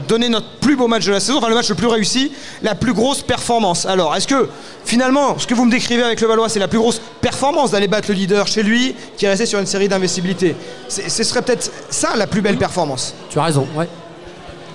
donné 0.07 0.29
notre 0.29 0.47
plus 0.61 0.75
beau 0.77 0.87
match 0.87 1.05
de 1.05 1.11
la 1.11 1.19
saison, 1.19 1.37
enfin 1.39 1.49
le 1.49 1.55
match 1.55 1.67
le 1.69 1.75
plus 1.75 1.87
réussi, 1.87 2.31
la 2.63 2.75
plus 2.75 2.93
grosse 2.93 3.21
performance. 3.21 3.85
Alors, 3.85 4.15
est-ce 4.15 4.27
que 4.27 4.47
finalement, 4.85 5.37
ce 5.37 5.45
que 5.45 5.53
vous 5.53 5.65
me 5.65 5.71
décrivez 5.71 6.01
avec 6.03 6.21
le 6.21 6.27
Valois, 6.27 6.47
c'est 6.47 6.59
la 6.59 6.69
plus 6.69 6.79
grosse 6.79 7.01
performance 7.19 7.71
d'aller 7.71 7.87
battre 7.89 8.07
le 8.09 8.15
leader 8.15 8.47
chez 8.47 8.63
lui, 8.63 8.95
qui 9.17 9.25
est 9.25 9.29
resté 9.29 9.45
sur 9.45 9.59
une 9.59 9.65
série 9.65 9.89
d'investibilité? 9.89 10.55
C'est- 10.87 11.09
Ce 11.09 11.23
serait 11.23 11.41
peut-être 11.41 11.69
ça 11.89 12.15
la 12.15 12.25
plus 12.25 12.41
belle 12.41 12.57
performance. 12.57 13.13
Tu 13.29 13.37
as 13.39 13.43
raison, 13.43 13.67
ouais. 13.75 13.87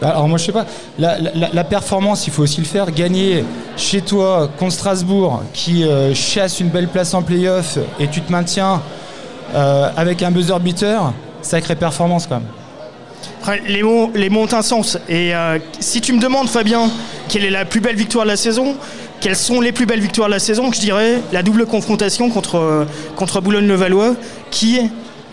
Alors 0.02 0.28
moi 0.28 0.37
je 0.37 0.45
sais 0.45 0.52
pas, 0.52 0.66
la, 0.99 1.18
la- 1.18 1.49
la 1.54 1.64
performance 1.64 2.26
il 2.26 2.33
faut 2.33 2.42
aussi 2.42 2.61
le 2.61 2.66
faire, 2.66 2.90
gagner 2.90 3.42
chez 3.78 4.02
toi 4.02 4.50
contre 4.59 4.75
Strasbourg 4.75 5.42
qui 5.54 5.85
euh, 5.85 6.12
chasse 6.14 6.61
une 6.61 6.68
belle 6.68 6.88
place 6.88 7.14
en 7.14 7.23
playoff 7.23 7.78
et 7.99 8.06
tu 8.09 8.21
te 8.21 8.30
maintiens 8.30 8.83
euh, 9.54 9.90
avec 9.96 10.22
un 10.22 10.30
buzzer 10.30 10.58
beater, 10.60 11.12
sacrée 11.42 11.76
performance 11.76 12.26
quand 12.26 12.36
même. 12.36 13.58
Les 13.68 13.82
mots, 13.82 14.10
les 14.14 14.28
mots 14.28 14.42
ont 14.42 14.52
un 14.52 14.62
sens. 14.62 14.98
Et 15.08 15.34
euh, 15.34 15.58
si 15.78 16.00
tu 16.00 16.12
me 16.12 16.20
demandes, 16.20 16.48
Fabien, 16.48 16.90
quelle 17.28 17.44
est 17.44 17.50
la 17.50 17.64
plus 17.64 17.80
belle 17.80 17.94
victoire 17.94 18.24
de 18.24 18.30
la 18.30 18.36
saison, 18.36 18.74
quelles 19.20 19.36
sont 19.36 19.60
les 19.60 19.72
plus 19.72 19.86
belles 19.86 20.00
victoires 20.00 20.28
de 20.28 20.34
la 20.34 20.40
saison, 20.40 20.72
je 20.72 20.80
dirais 20.80 21.20
la 21.32 21.42
double 21.42 21.66
confrontation 21.66 22.28
contre, 22.28 22.56
euh, 22.56 22.84
contre 23.14 23.40
Boulogne-le-Valois, 23.40 24.14
qui, 24.50 24.80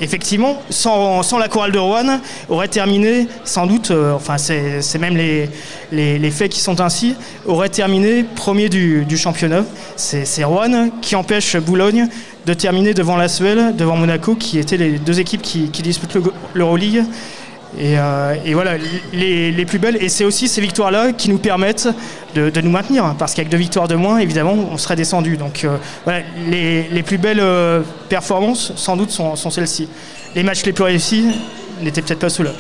effectivement, 0.02 0.62
sans, 0.70 1.22
la 1.38 1.48
chorale 1.48 1.72
de 1.72 1.80
Rouen, 1.80 2.20
aurait 2.50 2.68
terminé, 2.68 3.28
sans 3.44 3.68
doute, 3.68 3.92
euh, 3.92 4.14
enfin, 4.14 4.38
c'est 4.38 5.00
même 5.00 5.18
les, 5.18 6.32
faits 6.32 6.52
qui 6.52 6.60
sont 6.60 6.82
ainsi, 6.82 7.16
aurait 7.46 7.70
terminé 7.70 8.24
premier 8.24 8.70
du, 8.70 9.18
championnat. 9.18 9.64
C'est 9.96 10.44
Rouen 10.44 10.90
qui 11.02 11.16
empêche 11.16 11.58
Boulogne 11.58 12.08
de 12.46 12.54
terminer 12.54 12.94
devant 12.94 13.16
la 13.16 13.30
Suède, 13.30 13.76
devant 13.76 13.96
Monaco, 13.96 14.36
qui 14.36 14.60
étaient 14.60 14.78
les 14.78 15.00
deux 15.00 15.20
équipes 15.20 15.42
qui, 15.42 15.70
disputent 15.70 16.16
le- 16.16 16.24
l'Euroleague. 16.54 17.04
Et, 17.80 17.98
euh, 17.98 18.36
et 18.46 18.54
voilà, 18.54 18.74
les, 19.14 19.52
les 19.52 19.66
plus 19.66 19.80
belles. 19.80 19.98
Et 20.02 20.10
c'est 20.10 20.26
aussi 20.26 20.48
ces 20.48 20.62
victoires-là 20.62 21.12
qui 21.12 21.30
nous 21.30 21.40
permettent 21.40 21.88
de, 22.36 22.50
de 22.50 22.62
nous 22.62 22.70
maintenir. 22.70 23.04
hein, 23.06 23.16
Parce 23.18 23.34
qu'avec 23.34 23.50
deux 23.50 23.58
victoires 23.58 23.88
de 23.88 23.96
moins, 23.96 24.20
évidemment, 24.20 24.54
on 24.72 24.78
serait 24.78 24.96
descendu. 24.96 25.38
Donc 25.38 25.64
euh, 25.64 25.78
voilà, 26.04 26.22
les, 26.50 26.84
les 26.90 27.04
plus 27.04 27.18
belles 27.18 27.40
euh, 27.40 27.82
performances, 28.10 28.74
sans 28.76 28.96
doute, 28.96 29.10
sont, 29.12 29.36
sont 29.36 29.50
celles-ci. 29.50 29.88
Les 30.36 30.44
matchs 30.44 30.64
les 30.66 30.74
plus 30.74 30.84
réussis 30.84 31.26
n'étaient 31.82 32.02
peut-être 32.02 32.20
pas 32.20 32.30
ceux-là. 32.30 32.52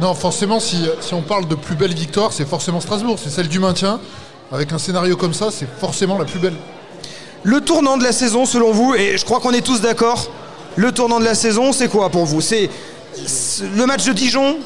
Non, 0.00 0.14
forcément, 0.14 0.60
si, 0.60 0.76
si 1.00 1.14
on 1.14 1.22
parle 1.22 1.48
de 1.48 1.54
plus 1.54 1.74
belle 1.74 1.94
victoire, 1.94 2.32
c'est 2.32 2.46
forcément 2.46 2.80
Strasbourg. 2.80 3.18
C'est 3.22 3.30
celle 3.30 3.48
du 3.48 3.58
maintien. 3.58 4.00
Avec 4.52 4.72
un 4.72 4.78
scénario 4.78 5.16
comme 5.16 5.34
ça, 5.34 5.48
c'est 5.50 5.68
forcément 5.80 6.18
la 6.18 6.24
plus 6.24 6.38
belle. 6.38 6.54
Le 7.42 7.60
tournant 7.60 7.96
de 7.96 8.02
la 8.04 8.12
saison, 8.12 8.44
selon 8.44 8.72
vous, 8.72 8.94
et 8.94 9.16
je 9.18 9.24
crois 9.24 9.40
qu'on 9.40 9.52
est 9.52 9.60
tous 9.64 9.80
d'accord, 9.80 10.30
le 10.76 10.92
tournant 10.92 11.18
de 11.18 11.24
la 11.24 11.34
saison, 11.34 11.72
c'est 11.72 11.88
quoi 11.88 12.10
pour 12.10 12.26
vous? 12.26 12.40
C'est 12.40 12.68
le 13.76 13.86
match 13.86 14.04
de 14.04 14.12
Dijon, 14.12 14.58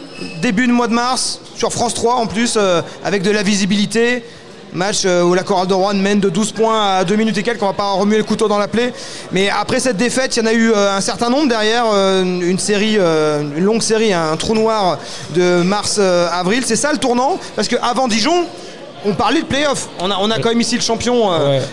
début 0.43 0.67
de 0.67 0.73
mois 0.73 0.89
de 0.89 0.95
mars, 0.95 1.41
sur 1.57 1.73
France 1.73 1.95
3 1.95 2.15
en 2.15 2.27
plus, 2.27 2.55
euh, 2.57 2.83
avec 3.05 3.23
de 3.23 3.31
la 3.31 3.43
visibilité. 3.43 4.25
Match 4.73 5.03
euh, 5.05 5.25
où 5.25 5.35
la 5.35 5.43
Chorale 5.43 5.67
de 5.67 5.75
Rouen 5.75 5.95
mène 5.95 6.21
de 6.21 6.29
12 6.29 6.53
points 6.53 6.99
à 6.99 7.05
2 7.05 7.17
minutes 7.17 7.37
et 7.39 7.43
quelques, 7.43 7.61
on 7.63 7.67
va 7.67 7.73
pas 7.73 7.91
remuer 7.91 8.19
le 8.19 8.23
couteau 8.25 8.47
dans 8.47 8.59
la 8.59 8.69
plaie. 8.69 8.93
Mais 9.33 9.51
après 9.51 9.81
cette 9.81 9.97
défaite, 9.97 10.37
il 10.37 10.41
y 10.41 10.43
en 10.43 10.47
a 10.47 10.53
eu 10.53 10.71
euh, 10.71 10.97
un 10.97 11.01
certain 11.01 11.29
nombre 11.29 11.49
derrière, 11.49 11.87
une 11.87 12.59
série, 12.59 12.97
une 12.97 13.65
longue 13.65 13.83
série, 13.83 14.13
un 14.13 14.37
trou 14.37 14.55
noir 14.55 14.99
de 15.35 15.63
mars-avril. 15.63 16.63
C'est 16.65 16.77
ça 16.77 16.93
le 16.93 16.99
tournant? 16.99 17.39
Parce 17.57 17.67
qu'avant 17.67 18.07
Dijon, 18.07 18.47
on 19.05 19.15
parlait 19.15 19.43
de 19.43 19.47
playoffs. 19.47 19.89
On 20.01 20.11
a, 20.11 20.19
on 20.21 20.31
a 20.31 20.39
quand 20.39 20.51
même 20.51 20.61
ici 20.61 20.77
le 20.77 20.83
champion 20.83 21.31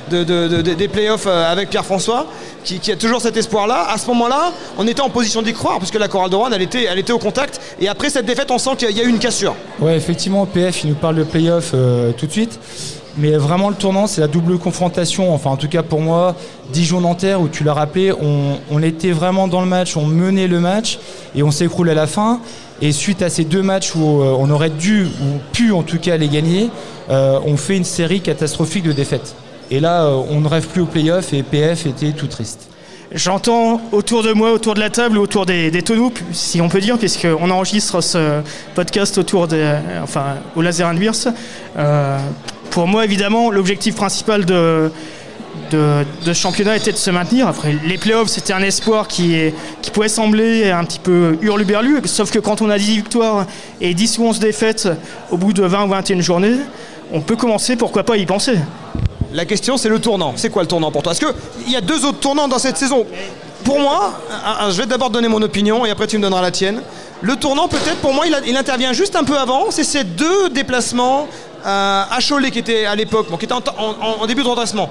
des 0.10 0.88
playoffs 0.88 1.28
avec 1.28 1.70
Pierre-François 1.70 2.28
qui, 2.76 2.92
a 2.92 2.96
toujours 2.96 3.22
cet 3.22 3.38
espoir-là. 3.38 3.88
À 3.90 3.98
ce 3.98 4.08
moment-là, 4.08 4.52
on 4.78 4.88
était 4.88 5.02
en 5.02 5.10
position 5.10 5.42
d'y 5.42 5.54
croire, 5.54 5.80
parce 5.80 5.92
que 5.92 5.98
la 5.98 6.08
Chorale 6.08 6.30
de 6.30 6.36
Rouen, 6.36 6.52
elle 6.52 6.62
était, 6.62 6.84
elle 6.84 7.00
était 7.00 7.14
au 7.14 7.20
contact. 7.20 7.62
Et 7.80 7.88
après 7.88 8.10
cette 8.10 8.26
défaite, 8.26 8.52
on 8.52 8.58
sent 8.58 8.72
qu'il 8.78 8.92
y 8.92 9.02
a 9.02 9.04
eu 9.04 9.10
une 9.10 9.20
cassure. 9.20 9.56
Ouais, 9.80 9.96
effectivement, 9.96 10.46
PF, 10.46 10.84
il 10.84 10.90
nous 10.90 10.96
parle 10.96 11.16
de 11.16 11.24
playoff 11.24 11.72
euh, 11.74 12.12
tout 12.12 12.28
de 12.28 12.32
suite. 12.32 12.60
Mais 13.18 13.32
vraiment, 13.32 13.70
le 13.70 13.76
tournant, 13.76 14.06
c'est 14.06 14.22
la 14.22 14.28
double 14.28 14.60
confrontation. 14.60 15.34
Enfin, 15.34 15.50
en 15.50 15.58
tout 15.58 15.68
cas, 15.68 15.82
pour 15.82 16.02
moi, 16.02 16.36
Dijon-Nanterre, 16.72 17.42
où 17.42 17.48
tu 17.48 17.64
l'as 17.64 17.74
rappelé, 17.74 18.12
on, 18.12 18.82
était 18.84 19.12
vraiment 19.12 19.48
dans 19.48 19.62
le 19.62 19.68
match, 19.68 19.98
on 19.98 20.06
menait 20.06 20.48
le 20.48 20.60
match 20.60 21.00
et 21.36 21.42
on 21.42 21.50
s'écroule 21.50 21.90
à 21.90 21.96
la 21.96 22.06
fin. 22.06 22.40
Et 22.80 22.92
suite 22.92 23.24
à 23.24 23.30
ces 23.30 23.44
deux 23.44 23.64
matchs 23.64 23.96
où 23.96 24.22
euh, 24.22 24.36
on 24.38 24.52
aurait 24.52 24.70
dû, 24.70 25.06
ou 25.06 25.40
pu 25.52 25.72
en 25.72 25.82
tout 25.82 25.98
cas 25.98 26.16
les 26.16 26.30
gagner, 26.30 26.70
euh, 27.10 27.40
on 27.44 27.58
fait 27.58 27.76
une 27.76 27.84
série 27.84 28.22
catastrophique 28.22 28.84
de 28.84 28.92
défaites. 28.92 29.36
Et 29.72 29.80
là, 29.80 30.04
euh, 30.04 30.22
on 30.30 30.42
ne 30.42 30.48
rêve 30.48 30.68
plus 30.68 30.82
au 30.82 30.86
playoff 30.86 31.34
et 31.34 31.42
PF 31.42 31.88
était 31.88 32.12
tout 32.12 32.28
triste. 32.28 32.70
J'entends 33.14 33.80
autour 33.94 34.22
de 34.22 34.34
moi, 34.34 34.52
autour 34.52 34.74
de 34.74 34.82
la 34.82 34.90
table, 34.90 35.18
autour 35.18 35.46
des, 35.46 35.72
des 35.72 35.82
tonneaux, 35.82 36.12
si 36.34 36.60
on 36.60 36.68
peut 36.68 36.82
dire, 36.82 36.98
puisqu'on 36.98 37.50
enregistre 37.50 38.02
ce 38.02 38.42
podcast 38.76 39.18
autour 39.18 39.48
des, 39.48 39.76
enfin, 40.04 40.36
au 40.58 40.62
Laser 40.62 40.90
and 40.90 40.98
euh, 41.78 42.18
pour 42.78 42.86
moi, 42.86 43.06
évidemment, 43.06 43.50
l'objectif 43.50 43.96
principal 43.96 44.46
de, 44.46 44.92
ce 45.72 46.34
championnat 46.34 46.78
était 46.78 46.92
de 46.92 46.98
se 46.98 47.10
maintenir. 47.10 47.48
Après, 47.48 47.76
les 47.84 47.98
playoffs, 47.98 48.28
c'était 48.28 48.54
un 48.54 48.62
espoir 48.62 49.08
qui, 49.08 49.36
pouvait 49.92 50.10
sembler 50.10 50.70
un 50.70 50.84
petit 50.84 51.00
peu 51.00 51.40
hurluberlu, 51.42 52.04
sauf 52.06 52.30
que 52.30 52.38
quand 52.38 52.62
on 52.62 52.70
a 52.70 52.78
10 52.78 52.98
victoires 52.98 53.48
et 53.82 53.96
10 53.96 54.20
ou 54.20 54.26
11 54.26 54.38
défaites 54.38 54.90
au 55.32 55.38
bout 55.38 55.54
de 55.54 55.64
20 55.64 55.86
ou 55.86 55.90
21 55.90 56.22
journées, 56.22 56.58
on 57.12 57.22
peut 57.22 57.36
commencer, 57.36 57.78
pourquoi 57.78 58.04
pas 58.04 58.16
y 58.16 58.28
penser. 58.28 58.60
La 59.34 59.46
question, 59.46 59.78
c'est 59.78 59.90
le 59.90 59.98
tournant. 59.98 60.34
C'est 60.36 60.52
quoi 60.52 60.62
le 60.62 60.68
tournant 60.68 60.92
pour 60.92 61.02
toi? 61.02 61.14
Est-ce 61.14 61.26
qu'il 61.26 61.74
y 61.74 61.78
a 61.78 61.82
deux 61.82 62.06
autres 62.06 62.20
tournants 62.20 62.48
dans 62.48 62.60
cette 62.60 62.78
saison? 62.78 63.08
Pour 63.64 63.80
moi, 63.80 64.14
je 64.70 64.78
vais 64.78 64.86
d'abord 64.86 65.10
donner 65.10 65.30
mon 65.30 65.42
opinion 65.42 65.84
et 65.84 65.90
après 65.90 66.06
tu 66.06 66.20
me 66.20 66.22
donneras 66.22 66.44
la 66.44 66.52
tienne. 66.52 66.84
Le 67.22 67.36
tournant, 67.36 67.68
peut-être, 67.68 67.98
pour 67.98 68.14
moi, 68.14 68.26
il, 68.46 68.56
intervient 68.56 68.94
juste 68.94 69.16
un 69.16 69.24
peu 69.24 69.38
avant. 69.38 69.72
C'est 69.72 69.84
ces 69.84 70.04
deux 70.04 70.50
déplacements 70.50 71.28
à 71.64 72.18
Cholet 72.28 72.52
qui 72.52 72.60
était 72.60 72.86
à 72.86 72.96
l'époque, 72.96 73.28
qui 73.38 73.46
était 73.46 73.54
en 73.54 74.26
début 74.26 74.44
de 74.44 74.48
redressement 74.48 74.90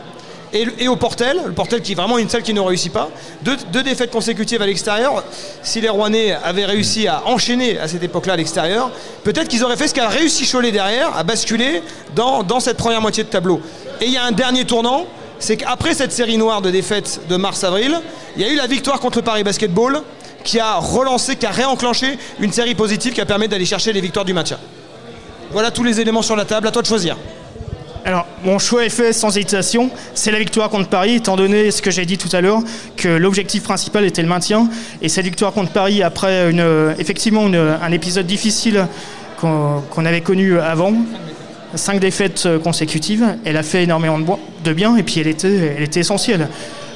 et, 0.53 0.89
au 0.89 0.97
Portel, 0.97 1.41
le 1.47 1.53
Portel 1.53 1.81
qui 1.83 1.93
est 1.93 1.95
vraiment 1.95 2.19
une 2.19 2.29
salle 2.29 2.43
qui 2.43 2.55
ne 2.55 2.61
réussit 2.61 2.93
pas. 2.93 3.09
Deux, 3.43 3.83
défaites 3.83 4.11
consécutives 4.11 4.63
à 4.63 4.67
l'extérieur. 4.67 5.25
Si 5.63 5.81
les 5.81 5.89
Rouennais 5.89 6.33
avaient 6.33 6.65
réussi 6.65 7.07
à 7.09 7.23
enchaîner 7.27 7.79
à 7.79 7.89
cette 7.89 8.03
époque-là 8.03 8.35
à 8.35 8.37
l'extérieur, 8.37 8.91
peut-être 9.25 9.49
qu'ils 9.49 9.65
auraient 9.65 9.77
fait 9.77 9.89
ce 9.89 9.95
qu'a 9.95 10.09
réussi 10.09 10.51
Cholet 10.51 10.73
derrière, 10.73 11.17
à 11.17 11.23
basculer 11.23 11.83
dans, 12.15 12.43
dans 12.43 12.61
cette 12.61 12.77
première 12.77 13.01
moitié 13.01 13.25
de 13.25 13.29
tableau. 13.29 13.61
Et 14.01 14.07
il 14.07 14.13
y 14.13 14.17
a 14.17 14.25
un 14.25 14.33
dernier 14.33 14.65
tournant, 14.65 15.07
c'est 15.39 15.57
qu'après 15.57 15.95
cette 15.95 16.13
série 16.13 16.39
noire 16.39 16.63
de 16.63 16.71
défaites 16.71 17.21
de 17.29 17.37
mars-avril, 17.37 18.01
il 18.37 18.43
y 18.43 18.45
a 18.45 18.51
eu 18.51 18.57
la 18.57 18.67
victoire 18.67 19.01
contre 19.01 19.19
le 19.19 19.25
Paris 19.25 19.45
Basketball 19.45 20.03
qui 20.45 20.61
a 20.61 20.77
relancé, 20.77 21.37
qui 21.37 21.47
a 21.47 21.51
réenclenché 21.51 22.19
une 22.39 22.53
série 22.53 22.75
positive 22.75 23.13
qui 23.13 23.21
a 23.21 23.27
permis 23.27 23.49
d'aller 23.49 23.65
chercher 23.65 23.93
les 23.93 24.01
victoires 24.01 24.25
du 24.25 24.33
match. 24.33 24.53
Voilà 25.53 25.71
tous 25.71 25.85
les 25.85 26.01
éléments 26.01 26.23
sur 26.23 26.37
la 26.37 26.45
table, 26.45 26.67
à 26.67 26.71
toi 26.71 26.83
de 26.83 26.87
choisir. 26.87 27.17
Alors, 28.05 28.27
mon 28.45 28.59
choix 28.59 28.85
est 28.85 28.91
fait 28.91 29.13
sans 29.13 29.37
hésitation. 29.37 29.91
C'est 30.15 30.31
la 30.31 30.39
victoire 30.39 30.71
contre 30.71 30.89
Paris, 30.89 31.17
étant 31.17 31.37
donné 31.37 31.71
ce 31.71 31.83
que 31.83 31.91
j'ai 31.91 32.07
dit 32.07 32.19
tout 32.19 32.29
à 32.33 32.41
l'heure, 32.41 32.61
que 32.97 33.09
l'objectif 33.09 33.65
principal 33.65 34.05
était 34.05 34.23
le 34.23 34.29
maintien. 34.29 34.69
Et 35.03 35.09
cette 35.09 35.25
victoire 35.25 35.53
contre 35.53 35.73
Paris, 35.73 36.03
après 36.03 36.51
une, 36.51 36.95
effectivement 36.99 37.47
un 37.47 37.93
épisode 37.93 38.27
difficile 38.27 38.87
qu'on 39.41 40.05
avait 40.05 40.21
connu 40.21 40.59
avant, 40.61 40.95
cinq 41.75 41.99
défaites 41.99 42.49
consécutives, 42.63 43.25
elle 43.45 43.57
a 43.57 43.63
fait 43.63 43.83
énormément 43.83 44.19
de 44.65 44.73
bien 44.73 44.97
et 44.97 45.03
puis 45.03 45.21
elle 45.21 45.27
était, 45.27 45.75
elle 45.77 45.83
était 45.83 46.01
essentielle. 46.01 46.49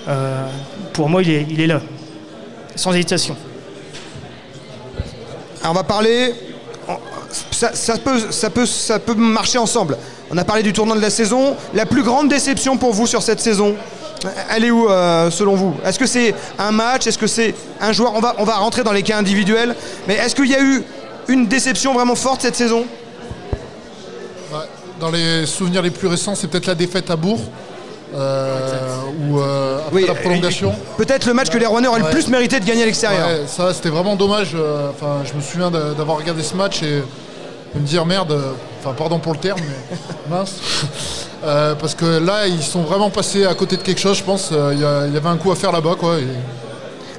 Euh, 0.09 0.47
pour 0.93 1.09
moi, 1.09 1.23
il 1.23 1.31
est, 1.31 1.47
il 1.51 1.61
est 1.61 1.67
là, 1.67 1.81
sans 2.77 2.93
hésitation. 2.93 3.37
Alors 5.61 5.73
on 5.73 5.75
va 5.75 5.83
parler. 5.83 6.35
Ça, 7.53 7.71
peut, 7.99 8.19
ça, 8.31 8.51
peut, 8.51 8.67
ça 8.67 8.99
peut 8.99 9.15
marcher 9.15 9.59
ensemble. 9.59 9.97
On 10.31 10.39
a 10.39 10.45
parlé 10.45 10.63
du 10.63 10.73
tournant 10.73 10.97
de 10.97 11.01
la 11.01 11.11
saison. 11.11 11.57
La 11.75 11.87
plus 11.87 12.03
grande 12.03 12.29
déception 12.29 12.77
pour 12.77 12.93
vous 12.93 13.07
sur 13.07 13.23
cette 13.23 13.41
saison, 13.41 13.75
elle 14.51 14.65
est 14.65 14.71
où 14.71 14.89
euh, 14.89 15.31
selon 15.31 15.55
vous? 15.55 15.75
Est-ce 15.85 15.99
que 15.99 16.07
c'est 16.07 16.35
un 16.59 16.73
match? 16.73 17.07
Est-ce 17.07 17.19
que 17.19 17.27
c'est 17.27 17.55
un 17.81 17.93
joueur? 17.93 18.15
On 18.15 18.21
va, 18.21 18.35
on 18.39 18.45
va 18.45 18.57
rentrer 18.57 18.83
dans 18.83 18.93
les 18.93 19.03
cas 19.03 19.19
individuels. 19.19 19.75
Mais 20.07 20.15
est-ce 20.15 20.35
qu'il 20.35 20.49
y 20.49 20.55
a 20.55 20.63
eu 20.63 20.83
une 21.29 21.47
déception 21.47 21.95
vraiment 21.95 22.17
forte 22.17 22.43
cette 22.43 22.57
saison? 22.57 22.85
Dans 24.99 25.11
les 25.11 25.47
souvenirs 25.47 25.81
les 25.81 25.91
plus 25.91 26.09
récents, 26.09 26.35
c'est 26.35 26.47
peut-être 26.49 26.67
la 26.67 26.75
défaite 26.75 27.11
à 27.11 27.17
Bourg. 27.17 27.41
Euh, 28.15 28.99
ou 29.23 29.39
euh, 29.41 29.45
après 29.91 30.07
la 30.07 30.15
prolongation. 30.15 30.75
Peut-être 30.97 31.27
le 31.27 31.35
match 31.35 31.51
que 31.51 31.59
les 31.59 31.67
Rouennais 31.67 31.89
auraient 31.89 32.01
le 32.01 32.11
plus 32.11 32.29
mérité 32.29 32.61
de 32.61 32.65
gagner 32.65 32.83
à 32.83 32.87
l'extérieur. 32.87 33.29
ça 33.47 33.73
c'était 33.75 33.91
vraiment 33.91 34.17
dommage. 34.17 34.57
Enfin, 34.91 35.23
je 35.25 35.35
me 35.35 35.41
souviens 35.41 35.71
d'avoir 35.71 36.19
regardé 36.19 36.43
ce 36.43 36.55
match 36.55 36.83
et 36.83 37.03
de 37.75 37.81
me 37.81 37.87
dire 37.87 38.05
merde, 38.07 38.37
enfin 38.81 38.95
pardon 38.95 39.19
pour 39.19 39.33
le 39.33 39.39
terme, 39.39 39.61
mais 39.61 39.97
mince. 40.37 40.55
Euh, 41.45 41.75
parce 41.75 41.95
que 41.95 42.05
là, 42.05 42.47
ils 42.47 42.63
sont 42.63 42.83
vraiment 42.83 43.11
passés 43.11 43.47
à 43.47 43.55
côté 43.55 43.77
de 43.77 43.83
quelque 43.83 44.01
chose, 44.01 44.19
je 44.19 44.25
pense. 44.25 44.51
Euh, 44.53 44.73
il 44.75 44.81
y, 44.81 45.17
avait 45.17 45.29
un 45.29 45.37
coup 45.37 45.51
à 45.51 45.57
faire 45.57 45.73
là-bas, 45.73 45.95
quoi. 45.99 46.17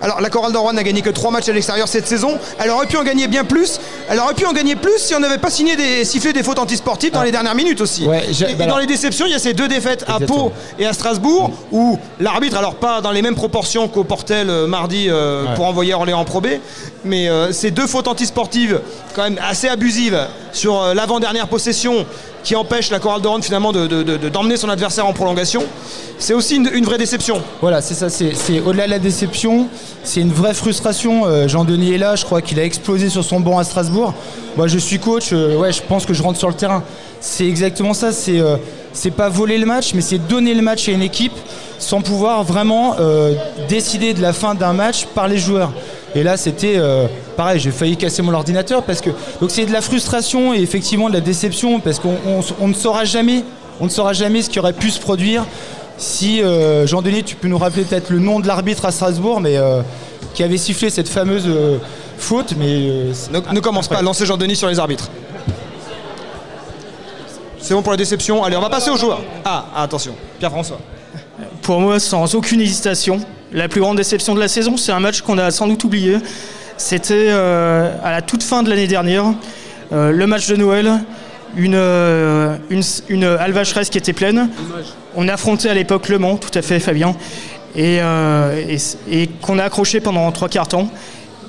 Alors 0.02 0.20
la 0.20 0.30
Chorale 0.30 0.52
d'Orouen 0.52 0.74
n'a 0.74 0.84
gagné 0.84 1.02
que 1.04 1.12
3 1.12 1.30
matchs 1.30 1.50
à 1.50 1.54
l'extérieur 1.54 1.88
cette 1.88 2.08
saison. 2.08 2.38
Elle 2.60 2.72
aurait 2.72 2.88
pu 2.88 2.98
en 2.98 3.04
gagner 3.04 3.28
bien 3.28 3.44
plus. 3.44 3.80
Elle 4.12 4.20
aurait 4.20 4.34
pu 4.34 4.46
en 4.46 4.52
gagner 4.52 4.76
plus 4.76 4.98
si 4.98 5.16
on 5.16 5.20
n'avait 5.20 5.38
pas 5.38 5.50
signé 5.50 5.78
des 5.78 6.04
sifflés 6.04 6.34
des 6.34 6.44
fautes 6.44 6.60
antisportives 6.60 7.12
dans 7.12 7.22
ah. 7.22 7.26
les 7.26 7.32
dernières 7.32 7.56
minutes 7.56 7.80
aussi. 7.80 8.04
et, 8.04 8.56
bah 8.56 8.66
dans 8.66 8.78
les 8.78 8.86
déceptions, 8.86 9.26
il 9.26 9.32
y 9.32 9.36
a 9.36 9.40
ces 9.40 9.54
deux 9.54 9.70
défaites 9.70 10.04
à 10.08 10.20
Pau 10.20 10.52
et 10.78 10.86
à 10.86 10.92
Strasbourg 10.92 11.52
où 11.72 11.98
l'arbitre, 12.20 12.58
alors 12.58 12.76
pas 12.76 13.00
dans 13.00 13.12
les 13.12 13.22
mêmes 13.22 13.36
proportions 13.36 13.88
qu'au 13.88 14.04
Portel 14.04 14.50
euh, 14.50 14.68
mardi 14.68 15.10
pour 15.56 15.66
envoyer 15.66 15.94
Orléans 15.94 16.20
en 16.20 16.26
Pro 16.26 16.42
mais 17.06 17.30
ces 17.52 17.72
deux 17.72 17.88
fautes 17.88 18.08
antisportives 18.08 18.82
quand 19.16 19.24
même 19.24 19.40
assez 19.48 19.68
abusives 19.68 20.20
sur 20.52 20.94
l'avant-dernière 20.94 21.48
possession 21.48 22.06
qui 22.44 22.56
empêche 22.56 22.90
la 22.90 23.00
chorale 23.00 23.22
de 23.22 23.28
Ronde 23.28 23.44
finalement 23.44 23.72
d'emmener 23.72 24.58
son 24.58 24.70
adversaire 24.70 25.06
en 25.06 25.14
prolongation. 25.14 25.64
C'est 26.18 26.34
aussi 26.34 26.56
une, 26.56 26.86
vraie 26.86 26.98
déception. 26.98 27.42
Voilà, 27.62 27.82
c'est 27.82 27.94
ça, 27.94 28.10
c'est 28.10 28.60
au-delà 28.60 28.86
de 28.86 28.92
la 28.92 29.00
déception, 29.00 29.68
c'est 30.04 30.22
une 30.22 30.32
vraie 30.32 30.54
frustration. 30.54 31.26
Euh, 31.26 31.48
Jean-Denis 31.48 31.94
est 31.94 31.98
là, 31.98 32.16
je 32.16 32.26
crois 32.26 32.42
qu'il 32.42 32.60
a 32.60 32.64
explosé 32.64 33.10
sur 33.10 33.24
son 33.24 33.40
banc 33.40 33.58
à 33.58 33.64
Strasbourg. 33.64 34.01
Moi 34.58 34.68
je 34.68 34.78
suis 34.78 35.00
coach, 35.00 35.30
euh, 35.32 35.58
ouais, 35.58 35.72
je 35.72 35.82
pense 35.82 36.06
que 36.06 36.14
je 36.14 36.24
rentre 36.24 36.40
sur 36.40 36.48
le 36.48 36.54
terrain. 36.54 36.84
C'est 37.20 37.48
exactement 37.48 37.94
ça, 37.94 38.12
c'est 38.12 38.40
euh, 38.40 38.58
c'est 38.94 39.12
pas 39.12 39.30
voler 39.30 39.58
le 39.58 39.66
match, 39.66 39.94
mais 39.94 40.02
c'est 40.02 40.18
donner 40.18 40.54
le 40.54 40.62
match 40.62 40.90
à 40.90 40.92
une 40.92 41.02
équipe 41.02 41.34
sans 41.80 42.02
pouvoir 42.02 42.44
vraiment 42.44 42.96
décider 43.68 44.14
de 44.14 44.22
la 44.22 44.34
fin 44.34 44.54
d'un 44.54 44.74
match 44.74 45.08
par 45.16 45.28
les 45.28 45.40
joueurs. 45.40 45.72
Et 46.14 46.24
là, 46.24 46.36
c'était 46.36 46.74
euh, 46.76 47.08
pareil, 47.38 47.60
j'ai 47.60 47.72
failli 47.72 47.96
casser 47.96 48.22
mon 48.22 48.34
ordinateur 48.34 48.84
parce 48.84 49.02
que 49.02 49.12
donc 49.40 49.50
c'est 49.50 49.66
de 49.66 49.72
la 49.72 49.82
frustration 49.82 50.54
et 50.54 50.60
effectivement 50.62 51.08
de 51.08 51.14
la 51.14 51.22
déception 51.22 51.80
parce 51.80 52.00
qu'on 52.00 52.68
ne 52.68 52.74
saura 52.74 53.06
jamais, 53.06 53.44
on 53.80 53.86
ne 53.86 53.90
saura 53.90 54.14
jamais 54.14 54.42
ce 54.42 54.50
qui 54.50 54.60
aurait 54.60 54.74
pu 54.74 54.90
se 54.90 55.00
produire 55.00 55.46
si 55.98 56.42
euh, 56.42 56.86
Jean-Denis, 56.88 57.24
tu 57.24 57.36
peux 57.36 57.48
nous 57.48 57.60
rappeler 57.60 57.84
peut-être 57.84 58.10
le 58.10 58.20
nom 58.20 58.40
de 58.40 58.48
l'arbitre 58.48 58.86
à 58.86 58.92
Strasbourg, 58.92 59.40
mais 59.40 59.58
euh, 59.58 59.82
qui 60.34 60.44
avait 60.44 60.58
sifflé 60.58 60.90
cette 60.90 61.08
fameuse 61.08 61.48
faute, 62.24 62.54
mais 62.58 63.12
ne, 63.32 63.60
commence 63.60 63.88
pas 63.88 63.98
à 63.98 64.02
lancer 64.02 64.26
Jean-Denis 64.26 64.56
sur 64.56 64.68
les 64.68 64.80
arbitres. 64.80 65.10
C'est 67.60 67.74
bon 67.74 67.82
pour 67.82 67.92
la 67.92 67.98
déception. 67.98 68.44
Allez, 68.44 68.58
on 68.58 68.62
va 68.62 68.70
passer 68.70 68.90
aux 68.90 68.98
joueurs. 68.98 69.22
Ah, 69.46 69.66
attention, 69.76 70.16
Pierre-François. 70.40 70.80
Pour 71.62 71.80
moi, 71.80 72.00
sans 72.00 72.34
aucune 72.36 72.62
hésitation, 72.62 73.20
la 73.52 73.68
plus 73.68 73.82
grande 73.82 73.98
déception 73.98 74.34
de 74.34 74.40
la 74.40 74.48
saison, 74.48 74.78
c'est 74.78 74.92
un 74.92 75.00
match 75.00 75.22
qu'on 75.22 75.38
a 75.38 75.52
sans 75.52 75.68
doute 75.68 75.84
oublié. 75.84 76.18
C'était 76.78 77.28
euh, 77.30 77.96
à 78.04 78.12
la 78.12 78.22
toute 78.22 78.44
fin 78.44 78.64
de 78.64 78.70
l'année 78.70 78.88
dernière, 78.88 79.26
euh, 79.92 80.12
le 80.12 80.26
match 80.26 80.48
de 80.48 80.56
Noël, 80.56 81.04
une, 81.56 81.76
euh, 81.76 82.58
une, 82.70 82.82
une 83.10 83.24
alvacheresse 83.24 83.90
qui 83.90 83.98
était 83.98 84.14
pleine. 84.14 84.50
On 85.16 85.28
affrontait 85.28 85.70
à 85.70 85.74
l'époque 85.74 86.10
Le 86.10 86.18
Mans, 86.18 86.38
tout 86.38 86.58
à 86.58 86.62
fait 86.62 86.80
Fabien, 86.80 87.16
et, 87.76 88.00
et, 89.10 89.28
qu'on 89.42 89.60
a 89.60 89.64
accroché 89.64 90.00
pendant 90.02 90.32
trois 90.32 90.50
quarts 90.50 90.68
temps. 90.68 90.90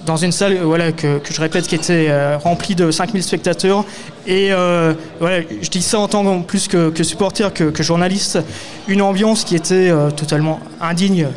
Dans 0.06 0.16
une 0.16 0.32
salle 0.32 0.58
voilà, 0.62 0.92
que, 0.92 1.20
je 1.30 1.40
répète 1.40 1.66
qui 1.66 1.74
était 1.74 2.06
euh, 2.08 2.36
remplie 2.38 2.74
de 2.74 2.90
5000 2.90 3.22
spectateurs. 3.22 3.84
Et 4.26 4.52
euh, 4.52 4.94
voilà, 5.20 5.42
je 5.60 5.68
dis 5.68 5.82
ça 5.82 5.98
en 5.98 6.08
tant 6.08 6.40
que 6.40 6.46
plus 6.46 6.68
que, 6.68 7.02
supporter, 7.02 7.52
que, 7.52 7.82
journaliste, 7.82 8.38
une 8.88 9.02
ambiance 9.02 9.44
qui 9.44 9.54
était 9.56 9.90
euh, 9.90 10.10
totalement 10.10 10.60
indigne. 10.80 11.28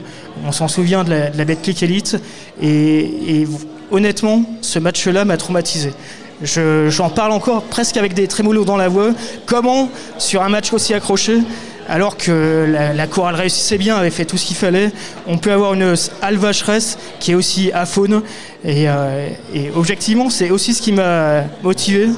On 0.46 0.52
s'en 0.52 0.68
souvient 0.68 1.04
de 1.04 1.10
la, 1.12 1.30
de 1.30 1.38
la 1.38 1.46
Elite. 1.82 2.18
Et, 2.62 3.48
honnêtement, 3.92 4.44
ce 4.62 4.80
match-là 4.80 5.26
m'a 5.26 5.38
traumatisé. 5.38 5.94
Je- 6.42 6.90
J'en 6.90 7.10
parle 7.10 7.32
encore 7.32 7.64
presque 7.64 7.98
avec 7.98 8.14
des 8.14 8.28
trémolos 8.28 8.66
dans 8.66 8.78
la 8.78 8.90
voix. 8.90 9.12
Comment, 9.46 9.90
sur 10.18 10.42
un 10.44 10.50
match 10.50 10.74
aussi 10.74 10.94
accroché, 10.94 11.40
alors 11.88 12.18
que 12.18 12.66
la, 12.68 12.94
la 12.94 13.08
chorale 13.08 13.36
réussissait 13.36 13.78
bien, 13.78 13.96
avait 13.96 14.10
fait 14.10 14.26
tout 14.26 14.38
ce 14.38 14.46
qu'il 14.46 14.56
fallait, 14.56 14.92
on 15.28 15.38
peut 15.38 15.52
avoir 15.52 15.74
une 15.74 15.96
Al 16.22 16.38
Vacheresse 16.38 16.98
qui 17.20 17.32
est 17.32 17.36
aussi 17.36 17.72
aphone. 17.72 18.22
Et, 18.64 18.90
euh, 18.90 19.30
et 19.54 19.70
objectivement, 19.76 20.30
c'est 20.30 20.50
aussi 20.50 20.74
ce 20.74 20.82
qui 20.82 20.92
m'a 20.92 21.44
motivé. 21.62 22.10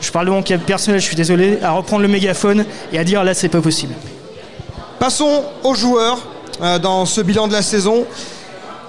Je 0.00 0.10
parle 0.10 0.26
de 0.26 0.30
mon 0.30 0.42
cas 0.42 0.56
personnel, 0.58 1.00
je 1.00 1.06
suis 1.06 1.16
désolé, 1.16 1.58
à 1.62 1.72
reprendre 1.72 2.02
le 2.02 2.08
mégaphone 2.08 2.64
et 2.92 2.98
à 2.98 3.04
dire 3.04 3.22
là, 3.22 3.34
c'est 3.34 3.50
pas 3.50 3.60
possible. 3.60 3.94
Passons 4.98 5.44
aux 5.62 5.74
joueurs 5.74 6.26
euh, 6.62 6.78
dans 6.78 7.04
ce 7.06 7.20
bilan 7.20 7.48
de 7.48 7.52
la 7.52 7.62
saison. 7.62 8.06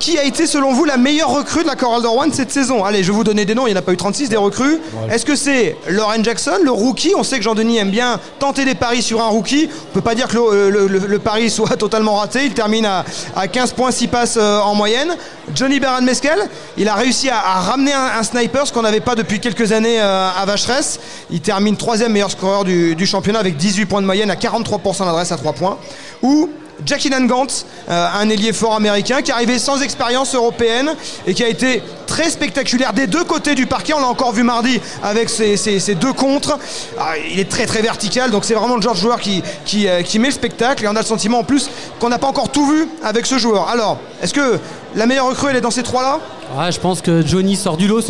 Qui 0.01 0.17
a 0.17 0.23
été 0.23 0.47
selon 0.47 0.73
vous 0.73 0.83
la 0.83 0.97
meilleure 0.97 1.29
recrue 1.29 1.61
de 1.61 1.67
la 1.67 1.75
Coral 1.75 2.03
One 2.07 2.33
cette 2.33 2.51
saison? 2.51 2.83
Allez, 2.83 3.03
je 3.03 3.11
vais 3.11 3.15
vous 3.15 3.23
donner 3.23 3.45
des 3.45 3.53
noms, 3.53 3.67
il 3.67 3.71
n'y 3.73 3.75
en 3.77 3.79
a 3.79 3.83
pas 3.83 3.91
eu 3.93 3.97
36 3.97 4.29
des 4.29 4.35
recrues. 4.35 4.79
Est-ce 5.11 5.23
que 5.27 5.35
c'est 5.35 5.77
Lauren 5.89 6.23
Jackson, 6.23 6.57
le 6.63 6.71
rookie? 6.71 7.13
On 7.15 7.21
sait 7.21 7.37
que 7.37 7.43
Jean-Denis 7.43 7.77
aime 7.77 7.91
bien 7.91 8.19
tenter 8.39 8.65
des 8.65 8.73
paris 8.73 9.03
sur 9.03 9.21
un 9.21 9.27
rookie. 9.27 9.69
On 9.71 9.89
ne 9.89 9.93
peut 9.93 10.01
pas 10.01 10.15
dire 10.15 10.27
que 10.27 10.37
le, 10.37 10.71
le- 10.71 10.87
le- 10.87 11.05
le 11.05 11.19
pari 11.19 11.49
soit 11.51 11.77
totalement 11.77 12.15
raté. 12.15 12.45
Il 12.45 12.53
termine 12.55 12.87
à, 12.87 13.05
à 13.35 13.47
15 13.47 13.73
points, 13.73 13.91
6 13.91 14.07
passes 14.07 14.37
euh, 14.41 14.59
en 14.61 14.73
moyenne. 14.73 15.15
Johnny 15.53 15.79
Beran 15.79 16.01
Meskel, 16.01 16.39
il 16.77 16.89
a 16.89 16.95
réussi 16.95 17.29
à, 17.29 17.37
à 17.37 17.59
ramener 17.59 17.93
un, 17.93 18.19
un 18.19 18.23
sniper, 18.23 18.65
ce 18.65 18.73
qu'on 18.73 18.81
n'avait 18.81 19.01
pas 19.01 19.13
depuis 19.13 19.39
quelques 19.39 19.71
années 19.71 20.01
euh, 20.01 20.29
à 20.35 20.43
Vacheresse. 20.47 20.99
Il 21.29 21.41
termine 21.41 21.77
troisième 21.77 22.11
meilleur 22.11 22.31
scoreur 22.31 22.63
du, 22.63 22.95
du 22.95 23.05
championnat 23.05 23.37
avec 23.39 23.55
18 23.55 23.85
points 23.85 24.01
de 24.01 24.07
moyenne 24.07 24.31
à 24.31 24.35
43% 24.35 25.05
d'adresse 25.05 25.31
à 25.31 25.37
3 25.37 25.53
points. 25.53 25.77
Ou 26.23 26.49
Jackie 26.85 27.09
Nangant, 27.09 27.47
euh, 27.89 28.07
un 28.13 28.29
ailier 28.29 28.53
fort 28.53 28.75
américain 28.75 29.21
qui 29.21 29.31
est 29.31 29.33
arrivé 29.33 29.59
sans 29.59 29.81
expérience 29.81 30.35
européenne 30.35 30.91
et 31.27 31.33
qui 31.33 31.43
a 31.43 31.47
été 31.47 31.81
très 32.07 32.29
spectaculaire 32.29 32.93
des 32.93 33.07
deux 33.07 33.23
côtés 33.23 33.55
du 33.55 33.65
parquet. 33.67 33.93
On 33.93 33.99
l'a 33.99 34.07
encore 34.07 34.33
vu 34.33 34.43
mardi 34.43 34.79
avec 35.03 35.29
ses, 35.29 35.95
deux 35.95 36.13
contres. 36.13 36.57
Ah, 36.99 37.13
il 37.31 37.39
est 37.39 37.49
très 37.49 37.65
très 37.65 37.81
vertical, 37.81 38.31
donc 38.31 38.45
c'est 38.45 38.53
vraiment 38.53 38.75
le 38.75 38.81
genre 38.81 38.93
de 38.95 38.99
joueur 38.99 39.19
euh, 39.19 40.01
qui 40.01 40.19
met 40.19 40.27
le 40.27 40.33
spectacle. 40.33 40.83
Et 40.83 40.87
on 40.87 40.95
a 40.95 40.99
le 40.99 41.05
sentiment 41.05 41.39
en 41.39 41.43
plus 41.43 41.69
qu'on 41.99 42.09
n'a 42.09 42.19
pas 42.19 42.27
encore 42.27 42.49
tout 42.49 42.65
vu 42.65 42.87
avec 43.03 43.25
ce 43.25 43.37
joueur. 43.37 43.69
Alors, 43.69 43.97
est-ce 44.21 44.33
que 44.33 44.59
la 44.95 45.05
meilleure 45.05 45.27
recrue, 45.27 45.49
elle 45.49 45.57
est 45.57 45.61
dans 45.61 45.71
ces 45.71 45.83
trois-là? 45.83 46.19
Ouais, 46.57 46.71
je 46.71 46.79
pense 46.79 47.01
que 47.01 47.25
Johnny 47.25 47.55
sort 47.55 47.77
du 47.77 47.87
lot 47.87 48.01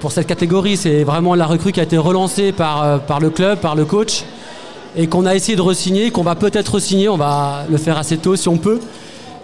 pour 0.00 0.12
cette 0.12 0.26
catégorie. 0.26 0.76
C'est 0.76 1.04
vraiment 1.04 1.34
la 1.34 1.46
recrue 1.46 1.72
qui 1.72 1.80
a 1.80 1.82
été 1.82 1.98
relancée 1.98 2.52
par, 2.52 2.82
euh, 2.82 2.98
par 2.98 3.20
le 3.20 3.30
club, 3.30 3.58
par 3.58 3.74
le 3.74 3.84
coach, 3.84 4.24
et 4.96 5.06
qu'on 5.06 5.26
a 5.26 5.34
essayé 5.34 5.56
de 5.56 5.62
re-signer, 5.62 6.10
qu'on 6.10 6.22
va 6.22 6.34
peut-être 6.34 6.76
re-signer. 6.76 7.08
On 7.08 7.16
va 7.16 7.64
le 7.70 7.76
faire 7.76 7.98
assez 7.98 8.16
tôt 8.16 8.34
si 8.34 8.48
on 8.48 8.56
peut. 8.56 8.80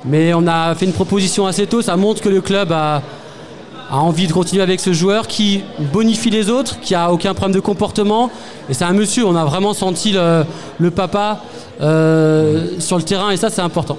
Mais 0.04 0.34
on 0.34 0.46
a 0.46 0.74
fait 0.74 0.86
une 0.86 0.92
proposition 0.92 1.46
assez 1.46 1.66
tôt. 1.66 1.82
Ça 1.82 1.96
montre 1.96 2.22
que 2.22 2.28
le 2.28 2.40
club 2.40 2.72
a, 2.72 3.02
envie 3.90 4.26
de 4.26 4.32
continuer 4.32 4.62
avec 4.62 4.80
ce 4.80 4.94
joueur 4.94 5.28
qui 5.28 5.62
bonifie 5.92 6.30
les 6.30 6.48
autres, 6.48 6.80
qui 6.80 6.94
a 6.94 7.12
aucun 7.12 7.34
problème 7.34 7.54
de 7.54 7.60
comportement. 7.60 8.30
Et 8.70 8.74
c'est 8.74 8.84
un 8.84 8.94
monsieur, 8.94 9.26
on 9.26 9.36
a 9.36 9.44
vraiment 9.44 9.74
senti 9.74 10.12
le, 10.12 10.90
papa 10.90 11.42
euh, 11.82 12.80
sur 12.80 12.96
le 12.96 13.02
terrain, 13.02 13.30
et 13.30 13.36
ça, 13.36 13.50
c'est 13.50 13.60
important. 13.60 13.98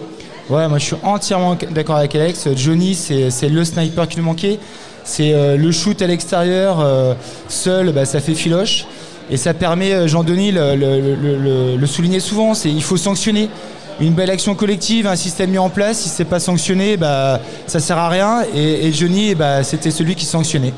Ouais, 0.49 0.67
moi 0.67 0.77
je 0.77 0.85
suis 0.85 0.95
entièrement 1.03 1.55
d'accord 1.71 1.97
avec 1.97 2.15
Alex. 2.15 2.49
Johnny, 2.55 2.95
c'est 2.95 3.29
c'est 3.29 3.47
le 3.47 3.63
sniper 3.63 4.09
qui 4.09 4.17
nous 4.17 4.25
manquait. 4.25 4.59
C'est 5.05 5.33
euh, 5.33 5.57
le 5.57 5.71
shoot 5.71 6.01
à 6.01 6.07
l'extérieur, 6.07 6.79
euh, 6.79 7.13
seul, 7.47 7.91
bah, 7.91 8.05
ça 8.05 8.19
fait 8.19 8.33
filoche. 8.33 8.85
Et 9.31 9.37
ça 9.37 9.53
permet, 9.53 9.93
euh, 9.93 10.07
Jean-Denis 10.07 10.51
le, 10.51 10.75
le, 10.75 10.99
le- 10.99 11.37
le- 11.37 11.75
le 11.77 11.87
soulignait 11.87 12.19
souvent, 12.19 12.53
c'est 12.53 12.69
il 12.69 12.83
faut 12.83 12.97
sanctionner. 12.97 13.49
Une 14.01 14.13
belle 14.13 14.31
action 14.31 14.55
collective, 14.55 15.05
un 15.07 15.15
système 15.15 15.51
mis 15.51 15.59
en 15.59 15.69
place, 15.69 15.99
si 15.99 16.09
c'est 16.09 16.25
pas 16.25 16.39
sanctionné, 16.39 16.97
bah, 16.97 17.39
ça 17.67 17.79
sert 17.79 17.97
à 17.97 18.09
rien. 18.09 18.41
Et, 18.55 18.87
et 18.87 18.91
Johnny, 18.91 19.35
bah, 19.35 19.63
c'était 19.63 19.91
celui 19.91 20.15
qui 20.15 20.25
sanctionnait. 20.25 20.73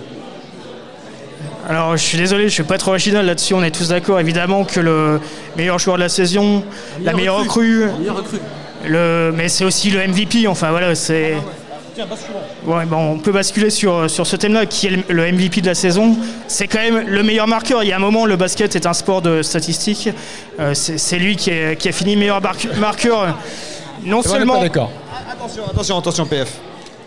Alors, 1.67 1.97
je 1.97 2.03
suis 2.03 2.17
désolé, 2.17 2.43
je 2.47 2.53
suis 2.53 2.63
pas 2.63 2.77
trop 2.77 2.91
original 2.91 3.25
là-dessus. 3.25 3.53
On 3.55 3.63
est 3.63 3.71
tous 3.71 3.87
d'accord, 3.89 4.19
évidemment, 4.19 4.65
que 4.65 4.79
le 4.79 5.19
meilleur 5.57 5.79
joueur 5.79 5.95
de 5.95 6.01
la 6.01 6.09
saison, 6.09 6.63
la 7.03 7.13
meilleure 7.13 7.37
recrue, 7.39 7.85
Meilleure 7.99 8.17
recrue. 8.17 8.37
le, 8.85 9.31
mais 9.35 9.47
c'est 9.49 9.65
aussi 9.65 9.89
le 9.89 10.05
MVP. 10.07 10.45
Enfin, 10.47 10.69
voilà, 10.69 10.93
c'est. 10.93 11.33
Ouais, 11.33 11.41
bon, 12.85 12.97
on 13.13 13.17
peut 13.19 13.31
basculer 13.31 13.69
sur, 13.69 14.09
sur 14.09 14.27
ce 14.27 14.35
thème-là, 14.35 14.65
qui 14.65 14.87
est 14.87 14.89
le, 14.91 15.03
le 15.09 15.31
MVP 15.31 15.61
de 15.61 15.67
la 15.67 15.75
saison. 15.75 16.15
C'est 16.47 16.67
quand 16.67 16.79
même 16.79 17.07
le 17.07 17.23
meilleur 17.23 17.47
marqueur. 17.47 17.83
Il 17.83 17.89
y 17.89 17.93
a 17.93 17.95
un 17.95 17.99
moment, 17.99 18.25
le 18.25 18.35
basket 18.35 18.75
est 18.75 18.85
un 18.85 18.93
sport 18.93 19.21
de 19.21 19.41
statistiques. 19.41 20.09
Euh, 20.59 20.73
c'est 20.73 21.17
lui 21.19 21.35
qui, 21.35 21.51
est- 21.51 21.75
qui 21.77 21.89
a 21.89 21.91
fini 21.91 22.15
meilleur 22.15 22.41
marque- 22.41 22.67
marqueur. 22.77 23.37
Non 24.03 24.21
seulement. 24.21 24.55
pas 24.55 24.61
d'accord. 24.61 24.91
Attention, 25.31 25.63
attention, 25.71 25.97
attention, 25.97 26.25
PF. 26.25 26.51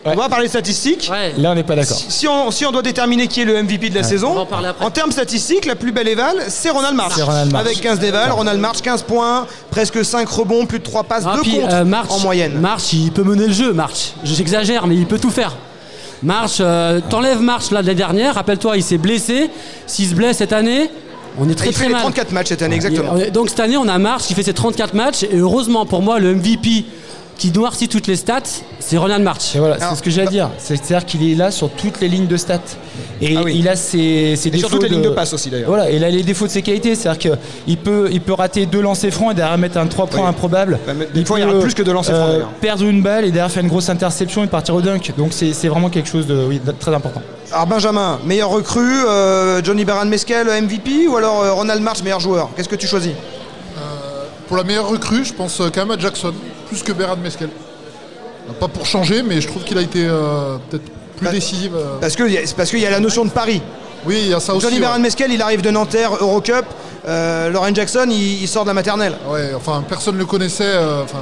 On 0.05 0.15
va 0.15 0.29
parler 0.29 0.49
statistiques. 0.49 1.09
Ouais. 1.13 1.35
Là, 1.37 1.51
on 1.51 1.55
n'est 1.55 1.63
pas 1.65 1.75
d'accord. 1.77 1.97
Si, 1.97 2.07
si 2.11 2.29
on, 2.29 2.51
si 2.51 2.65
on 2.65 2.71
doit 2.73 2.83
déterminer 2.83 3.27
qui 3.27 3.41
est 3.43 3.45
le 3.45 3.63
MVP 3.63 3.91
de 3.91 3.95
la 3.97 4.01
On 4.01 4.05
saison, 4.09 4.33
va 4.35 4.41
en 4.41 4.47
parler 4.47 4.69
après. 4.69 4.85
en 4.85 4.91
termes 4.91 5.13
statistiques, 5.13 5.67
la 5.67 5.75
plus 5.77 5.93
belle 5.93 6.09
éval, 6.09 6.37
c'est 6.49 6.71
Ronald 6.71 6.95
March. 6.95 7.13
C'est 7.17 7.23
Ronald 7.23 7.53
March. 7.53 7.67
Avec 7.67 7.81
15 7.81 7.99
dévals, 7.99 8.31
Ronald 8.31 8.61
March, 8.61 8.81
15 8.81 9.03
points, 9.03 9.47
presque 9.71 10.05
5 10.05 10.29
rebonds, 10.29 10.67
plus 10.67 10.79
de 10.79 10.85
3 10.85 11.05
passes, 11.05 11.25
Ah, 11.27 11.35
2 11.37 11.43
puis, 11.43 11.61
comptes 11.61 11.73
euh, 11.73 11.85
March, 11.85 12.11
en 12.11 12.21
moyenne. 12.21 12.59
March, 12.61 12.93
il 12.93 13.11
peut 13.13 13.25
mener 13.25 13.47
le 13.49 13.53
jeu, 13.53 13.73
March. 13.73 14.13
J'exagère, 14.25 14.87
mais 14.87 14.95
il 14.97 15.07
peut 15.07 15.19
tout 15.19 15.31
faire. 15.31 15.57
March, 16.23 16.57
euh, 16.61 17.01
t'enlèves 17.09 17.41
March 17.41 17.71
là, 17.71 17.83
de 17.83 17.87
l'année 17.87 17.97
dernière, 17.99 18.35
rappelle-toi, 18.37 18.77
il 18.77 18.83
s'est 18.83 18.99
blessé. 18.99 19.51
S'il 19.87 20.09
se 20.09 20.15
blesse 20.15 20.39
cette 20.39 20.53
année, 20.53 20.91
on 21.41 21.49
est 21.49 21.55
très 21.55 21.69
il 21.69 21.73
fait 21.73 21.79
très 21.81 21.87
les 21.89 21.93
mal. 21.93 22.03
34 22.03 22.33
matchs 22.33 22.49
cette 22.49 22.63
année, 22.63 22.75
exactement. 22.77 23.17
Et, 23.17 23.25
euh, 23.27 23.31
Donc 23.31 23.51
cette 23.51 23.61
année, 23.61 23.77
on 23.77 23.87
a 23.87 23.99
March 23.99 24.23
qui 24.25 24.35
fait 24.35 24.43
ses 24.43 24.55
34 24.55 24.95
matchs. 24.95 25.23
Et 25.25 25.37
heureusement 25.37 25.87
pour 25.87 26.03
moi, 26.03 26.19
le 26.19 26.35
MVP 26.35 26.85
qui 27.38 27.51
noircit 27.53 27.88
toutes 27.88 28.07
les 28.09 28.16
stats, 28.16 28.42
c'est 28.81 28.96
Ronald 28.98 29.22
March. 29.22 29.55
Et 29.55 29.59
voilà, 29.61 29.79
c'est 29.79 29.94
ce 29.96 30.03
que 30.03 30.11
j'ai 30.11 30.22
à 30.22 30.27
dire. 30.27 30.51
C'est-à-dire 30.59 31.07
qu'il 31.07 31.31
est 31.31 31.35
là 31.37 31.51
sur 31.51 31.70
toutes 31.70 32.01
les 32.01 32.09
lignes 32.09 32.27
de 32.27 32.37
stats. 32.37 32.59
Et 33.22 33.37
Ah 33.37 33.42
oui. 33.44 33.55
il 33.59 33.68
a 33.68 33.77
ses, 33.77 34.35
ses 34.37 34.48
Et 34.48 34.51
défauts. 34.51 34.68
sur 34.68 34.70
toutes 34.70 34.83
les 34.83 34.88
lignes 34.88 35.03
de 35.03 35.09
passe 35.11 35.33
aussi 35.33 35.48
d'ailleurs. 35.48 35.68
Voilà, 35.68 35.90
et 35.90 35.96
il 35.96 36.05
a 36.05 36.11
les 36.11 36.22
défauts 36.24 36.46
de 36.46 36.51
ses 36.51 36.62
qualités. 36.62 36.94
C'est-à-dire 36.96 37.37
qu'il 37.64 37.77
peut, 37.79 38.09
il 38.12 38.20
peut 38.20 38.33
rater 38.35 38.66
deux 38.66 38.81
lancers 38.83 39.12
francs 39.12 39.33
et 39.33 39.35
derrière 39.35 39.57
mettre 39.57 39.79
un 39.79 39.87
3 39.87 40.07
points 40.09 40.22
Oui. 40.22 40.27
improbable. 40.29 40.79
Bah, 40.87 40.92
des 41.14 41.24
fois, 41.24 41.38
il 41.38 41.42
y 41.42 41.48
aura 41.48 41.61
plus 41.61 41.74
que 41.74 41.83
deux 41.83 41.92
lancers 41.92 42.16
francs, 42.16 42.31
d'ailleurs. 42.33 42.48
Perdre 42.61 42.85
une 42.85 43.03
balle 43.03 43.24
et 43.24 43.31
derrière 43.31 43.51
faire 43.51 43.62
une 43.62 43.68
grosse 43.70 43.88
interception 43.88 44.42
et 44.42 44.48
partir 44.48 44.74
au 44.74 44.81
dunk. 44.83 45.12
Donc 45.16 45.33
c'est 45.33 45.53
c'est 45.53 45.68
vraiment 45.68 45.88
quelque 45.90 46.09
chose 46.09 46.27
de, 46.27 46.44
oui, 46.48 46.61
de 46.64 46.72
très 46.72 46.92
important. 46.94 47.22
Alors 47.53 47.66
Benjamin, 47.66 48.18
meilleur 48.27 48.51
recrue, 48.51 49.05
euh, 49.07 49.62
Johnny 49.62 49.85
Baran 49.85 50.05
Mescal, 50.07 50.46
MVP 50.62 51.07
ou 51.09 51.16
alors 51.16 51.40
euh, 51.42 51.53
Ronald 51.53 51.81
March, 51.83 52.03
meilleur 52.03 52.20
joueur? 52.20 52.51
Qu'est-ce 52.57 52.68
que 52.68 52.77
tu 52.77 52.87
choisis? 52.88 53.12
Pour 54.48 54.57
la 54.57 54.64
meilleure 54.64 54.88
recrue, 54.88 55.24
je 55.27 55.35
pense 55.35 55.61
euh, 55.61 55.68
quand 55.72 55.85
même 55.85 55.90
à 55.98 56.01
Jackson, 56.01 56.33
plus 56.69 56.83
que 56.83 56.93
Berad 56.93 57.21
Meskel. 57.21 57.49
Pas 58.61 58.69
pour 58.69 58.87
changer, 58.87 59.23
mais 59.23 59.41
je 59.41 59.49
trouve 59.49 59.63
qu'il 59.65 59.77
a 59.77 59.83
été 59.83 60.07
euh, 60.07 60.57
peut-être 60.71 60.85
plus 61.17 61.27
Bah, 61.27 61.33
décisif. 61.33 61.71
euh. 61.75 61.99
Parce 62.01 62.17
qu'il 62.71 62.81
y 62.81 62.87
a 62.87 62.91
la 62.91 63.01
notion 63.01 63.25
de 63.25 63.31
pari. 63.31 63.61
Oui, 64.07 64.17
il 64.23 64.29
y 64.29 64.35
a 64.35 64.41
ça 64.41 64.55
aussi. 64.55 64.63
Johnny 64.65 64.77
ouais. 64.77 64.83
Baran 64.87 65.01
Mescal, 65.01 65.31
il 65.33 65.43
arrive 65.43 65.61
de 65.61 65.71
Nanterre, 65.71 66.13
Eurocup. 66.21 66.65
Euh, 67.07 67.51
Lauren 67.51 67.75
Jackson, 67.75 68.07
il, 68.11 68.43
il 68.43 68.49
sort 68.49 68.63
de 68.65 68.69
la 68.69 68.75
maternelle. 68.75 69.15
Ouais, 69.29 69.53
enfin, 69.55 69.85
personne 69.87 70.15
ne 70.15 70.21
le 70.21 70.27
connaissait. 70.27 70.65
euh, 70.65 71.03
enfin, 71.05 71.19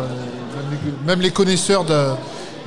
même 1.07 1.21
les- 1.21 1.31
connaisseurs 1.31 1.85
de, 1.85 2.11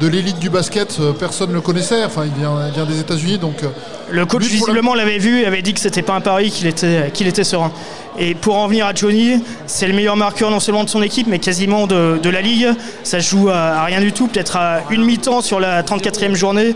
de 0.02 0.08
l'élite 0.08 0.40
du 0.40 0.50
basket, 0.50 0.98
personne 1.20 1.50
ne 1.50 1.56
le 1.56 1.62
connaissait. 1.62 2.04
Enfin, 2.04 2.24
il 2.26 2.34
vient, 2.40 2.54
il 2.68 2.74
vient 2.74 2.86
des 2.86 3.00
États-Unis, 3.00 3.38
donc. 3.38 3.64
Le 4.12 4.26
coach 4.26 4.44
visiblement 4.44 4.96
l'avait 4.96 5.18
vu 5.20 5.42
et 5.42 5.46
avait 5.46 5.62
dit 5.62 5.74
que 5.74 5.80
c'était 5.80 6.02
pas 6.02 6.14
un 6.14 6.22
pari, 6.22 6.50
qu'il 6.50 6.68
était, 6.68 7.12
qu'il 7.14 7.28
était 7.28 7.44
serein. 7.44 7.72
Et 8.18 8.34
pour 8.36 8.58
en 8.58 8.68
venir 8.68 8.86
à 8.86 8.94
Johnny, 8.94 9.44
c'est 9.66 9.88
le 9.88 9.94
meilleur 9.94 10.16
marqueur 10.16 10.52
non 10.52 10.60
seulement 10.60 10.84
de 10.84 10.90
son 10.90 11.02
équipe, 11.02 11.28
mais 11.28 11.40
quasiment 11.40 11.88
de, 11.88 12.20
de 12.22 12.30
la 12.30 12.42
ligue. 12.42 12.68
Ça 13.04 13.20
joue 13.20 13.50
à, 13.50 13.56
à 13.56 13.86
rien 13.86 14.02
du 14.02 14.12
tout, 14.12 14.28
peut-être 14.28 14.56
à 14.58 14.82
une 14.90 15.04
mi-temps 15.06 15.42
sur 15.42 15.60
la 15.60 15.84
34e 15.84 16.34
journée. 16.36 16.74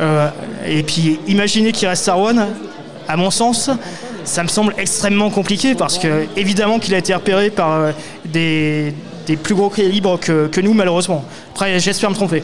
Euh, 0.00 0.28
et 0.66 0.82
puis 0.82 1.18
imaginez 1.28 1.72
qu'il 1.72 1.86
reste 1.88 2.08
à 2.08 2.14
Rouen, 2.14 2.48
à 3.08 3.16
mon 3.16 3.30
sens, 3.30 3.70
ça 4.24 4.42
me 4.42 4.48
semble 4.48 4.74
extrêmement 4.78 5.30
compliqué 5.30 5.74
parce 5.74 5.98
que 5.98 6.26
évidemment 6.36 6.78
qu'il 6.78 6.94
a 6.94 6.98
été 6.98 7.14
repéré 7.14 7.50
par 7.50 7.72
euh, 7.72 7.92
des, 8.24 8.94
des 9.26 9.36
plus 9.36 9.54
gros 9.54 9.68
calibres 9.70 10.18
que, 10.18 10.46
que 10.46 10.60
nous 10.60 10.74
malheureusement. 10.74 11.24
Après 11.54 11.78
j'espère 11.78 12.10
me 12.10 12.14
tromper. 12.14 12.42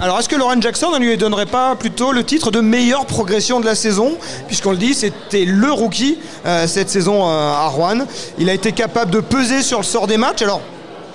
Alors, 0.00 0.18
est-ce 0.20 0.28
que 0.28 0.36
Lauren 0.36 0.60
Jackson 0.62 0.90
ne 0.92 0.98
lui 0.98 1.16
donnerait 1.16 1.46
pas 1.46 1.74
plutôt 1.74 2.12
le 2.12 2.22
titre 2.22 2.50
de 2.52 2.60
meilleure 2.60 3.04
progression 3.04 3.58
de 3.58 3.66
la 3.66 3.74
saison? 3.74 4.16
Puisqu'on 4.46 4.70
le 4.70 4.76
dit, 4.76 4.94
c'était 4.94 5.44
le 5.44 5.72
rookie 5.72 6.18
euh, 6.46 6.68
cette 6.68 6.88
saison 6.88 7.24
euh, 7.28 7.52
à 7.52 7.66
Rouen. 7.66 8.06
Il 8.38 8.48
a 8.48 8.54
été 8.54 8.70
capable 8.72 9.10
de 9.10 9.18
peser 9.20 9.60
sur 9.62 9.78
le 9.78 9.84
sort 9.84 10.06
des 10.06 10.16
matchs. 10.16 10.42
Alors, 10.42 10.60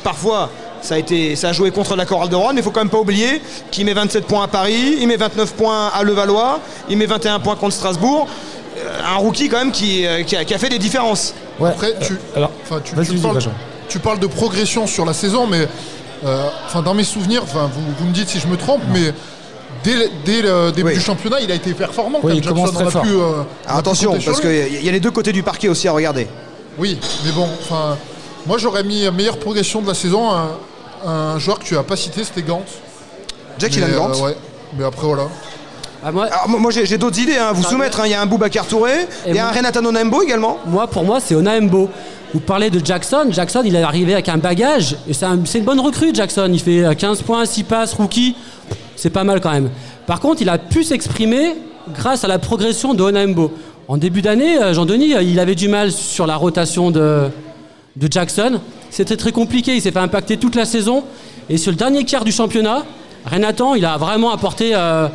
parfois, 0.04 0.50
ça 0.82 0.96
a, 0.96 0.98
été, 0.98 1.38
ça 1.38 1.50
a 1.50 1.54
joué 1.54 1.72
contre 1.72 1.96
la 1.96 2.06
chorale 2.06 2.28
de 2.28 2.36
Rouen, 2.36 2.52
mais 2.54 2.60
il 2.60 2.64
faut 2.64 2.72
quand 2.72 2.82
même 2.82 2.90
pas 2.90 3.00
oublier 3.00 3.42
qu'il 3.72 3.86
met 3.86 3.94
27 3.94 4.26
points 4.26 4.44
à 4.44 4.48
Paris, 4.50 4.98
il 5.00 5.08
met 5.08 5.16
29 5.16 5.54
points 5.54 5.88
à 5.88 6.04
Levallois, 6.04 6.60
il 6.90 6.98
met 6.98 7.06
21 7.06 7.40
points 7.40 7.56
contre 7.56 7.74
Strasbourg. 7.76 8.28
Euh, 8.80 9.00
un 9.06 9.16
rookie 9.16 9.48
quand 9.48 9.60
même 9.60 9.72
qui, 9.72 10.06
euh, 10.06 10.24
qui 10.24 10.36
a, 10.36 10.44
qui 10.44 10.54
a 10.54 10.58
fait 10.58 10.68
des 10.68 10.80
différences. 10.80 11.34
Ouais. 11.58 11.70
Après, 11.70 11.94
tu, 12.02 12.14
Euh, 12.14 12.36
alors, 12.36 12.52
tu, 12.84 12.90
tu 12.90 12.96
parles, 13.20 13.36
Benjamin. 13.36 13.56
tu 13.88 14.00
parles 14.00 14.20
de 14.20 14.28
progression 14.28 14.88
sur 14.88 15.06
la 15.06 15.14
saison, 15.14 15.48
mais 15.48 15.70
enfin, 16.66 16.82
dans 16.82 16.94
mes 16.94 17.04
souvenirs, 17.04 17.42
enfin, 17.44 17.70
vous, 17.74 17.82
vous 18.00 18.06
me 18.06 18.12
dites 18.14 18.30
si 18.30 18.40
je 18.40 18.48
me 18.48 18.58
trompe, 18.58 18.82
mais 18.92 19.14
dès, 19.84 20.10
dès 20.26 20.42
le 20.42 20.72
début 20.72 20.90
Oui. 20.90 20.94
du 20.96 21.02
championnat, 21.02 21.38
il 21.42 21.52
a 21.52 21.56
été 21.56 21.74
performant. 21.74 22.20
Oui, 22.24 22.34
il 22.38 22.46
commence 22.48 22.74
très 22.74 22.90
fort. 22.90 23.02
pu, 23.04 23.10
euh, 23.10 23.44
attention, 23.68 24.18
parce 24.26 24.40
qu'il 24.42 24.84
y 24.84 24.90
a 24.90 24.92
les 24.92 25.00
deux 25.00 25.12
côtés 25.12 25.32
du 25.32 25.44
parquet 25.44 25.68
aussi 25.70 25.88
à 25.88 25.92
regarder. 25.92 26.28
Oui, 26.78 27.00
mais 27.26 27.32
bon, 27.32 27.48
enfin, 27.62 27.98
moi 28.48 28.58
j'aurais 28.58 28.84
mis 28.84 29.10
meilleure 29.12 29.38
progression 29.38 29.82
de 29.82 29.88
la 29.88 29.94
saison 29.94 30.32
à 30.32 30.48
un, 31.06 31.10
un 31.10 31.40
joueur 31.40 31.60
que 31.60 31.66
tu 31.66 31.78
as 31.78 31.84
pas 31.84 31.96
cité, 31.96 32.24
c'était 32.24 32.42
Gant. 32.42 32.64
Jack 33.60 33.72
Mais, 33.76 33.88
Ilan 33.90 34.08
Gant. 34.10 34.16
euh, 34.18 34.26
ouais, 34.28 34.36
mais 34.78 34.84
après 34.86 35.06
voilà. 35.06 35.24
Ah, 36.06 36.12
moi, 36.12 36.26
Alors, 36.26 36.50
moi, 36.50 36.60
moi, 36.60 36.72
j'ai 36.72 36.98
d'autres 36.98 37.20
idées 37.20 37.38
hein, 37.38 37.48
à 37.50 37.54
vous 37.54 37.64
soumettre. 37.64 38.02
hein. 38.02 38.04
Il 38.06 38.12
y 38.12 38.14
a 38.14 38.22
un 38.22 38.26
Boubacar 38.26 38.66
Touré, 38.66 39.08
il 39.26 39.36
y 39.36 39.40
a 39.40 39.44
moi- 39.44 39.52
un 39.52 39.56
Renata 39.56 39.80
Nonembo 39.80 40.22
également. 40.22 40.58
moi, 40.66 40.88
pour 40.88 41.04
moi, 41.06 41.20
c'est 41.22 41.34
Onaembo. 41.36 41.90
Vous 42.34 42.40
parlez 42.40 42.70
de 42.72 42.84
Jackson. 42.84 43.28
Jackson, 43.30 43.62
il 43.64 43.76
est 43.76 43.84
arrivé 43.84 44.14
avec 44.14 44.28
un 44.28 44.38
bagage. 44.38 44.96
Et 45.08 45.14
c'est 45.14 45.26
un- 45.26 45.40
c'est 45.46 45.60
une 45.60 45.66
bonne 45.66 45.80
recrue, 45.80 46.10
Jackson. 46.14 46.50
Il 46.52 46.60
fait 46.60 46.84
euh, 46.84 46.94
15 46.96 47.22
points, 47.22 47.46
6 47.46 47.64
passes, 47.64 47.94
rookie. 47.94 48.36
C'est 48.96 49.12
pas 49.12 49.24
mal 49.24 49.40
quand 49.40 49.52
même. 49.52 49.70
Par 50.08 50.20
contre, 50.20 50.42
il 50.42 50.50
a 50.50 50.58
pu 50.58 50.84
s'exprimer 50.84 51.56
grâce 51.96 52.24
à 52.24 52.28
la 52.28 52.40
progression 52.40 52.94
de 52.96 53.04
Onaembo. 53.04 53.52
En 53.88 53.98
début 53.98 54.22
d'année, 54.24 54.58
euh, 54.62 54.74
Jean-Denis, 54.74 55.14
euh, 55.14 55.22
il 55.22 55.40
avait 55.40 55.56
du 55.56 55.68
mal 55.68 55.92
sur 55.92 56.26
la 56.26 56.36
rotation 56.36 56.90
de, 56.90 57.30
Jackson. 58.10 58.60
C'était 58.90 59.18
très 59.18 59.32
compliqué. 59.32 59.76
Il 59.76 59.82
s'est 59.82 59.92
fait 59.92 60.00
impacter 60.00 60.38
toute 60.38 60.56
la 60.56 60.66
saison. 60.66 61.04
Et 61.50 61.58
sur 61.58 61.72
le 61.72 61.78
dernier 61.78 62.04
quart 62.04 62.24
du 62.24 62.32
championnat, 62.32 62.84
Renatan, 63.30 63.76
il 63.76 63.86
a 63.86 63.98
vraiment 63.98 64.32
apporté, 64.32 64.72
euh, 64.74 65.08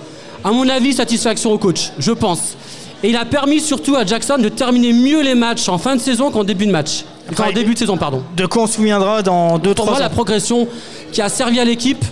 à 0.45 0.51
mon 0.53 0.69
avis, 0.69 0.93
satisfaction 0.93 1.53
au 1.53 1.59
coach, 1.59 1.91
je 1.99 2.13
pense. 2.13 2.57
Et 3.05 3.11
il 3.11 3.17
a 3.17 3.25
permis 3.25 3.61
surtout 3.61 3.95
à 3.97 4.05
Jackson 4.05 4.39
de 4.39 4.49
terminer 4.49 4.93
mieux 4.93 5.23
les 5.23 5.35
matchs 5.35 5.69
en 5.69 5.79
fin 5.79 5.95
de 5.97 6.01
saison 6.01 6.31
qu'en 6.31 6.43
début 6.45 6.67
de 6.67 6.73
match. 6.73 7.05
Enfin, 7.31 7.45
en 7.49 7.53
début 7.53 7.75
de 7.75 7.79
saison, 7.79 7.97
pardon. 7.97 8.23
De 8.37 8.47
quoi 8.47 8.63
on 8.63 8.67
se 8.67 8.75
souviendra 8.75 9.23
dans 9.23 9.59
Pour 9.61 9.73
2-3 9.75 9.85
moi, 9.85 9.95
ans. 9.97 9.99
la 10.01 10.09
progression 10.09 10.67
qui 11.13 11.21
a 11.23 11.29
servi 11.29 11.61
à 11.61 11.65
l'équipe, 11.65 12.05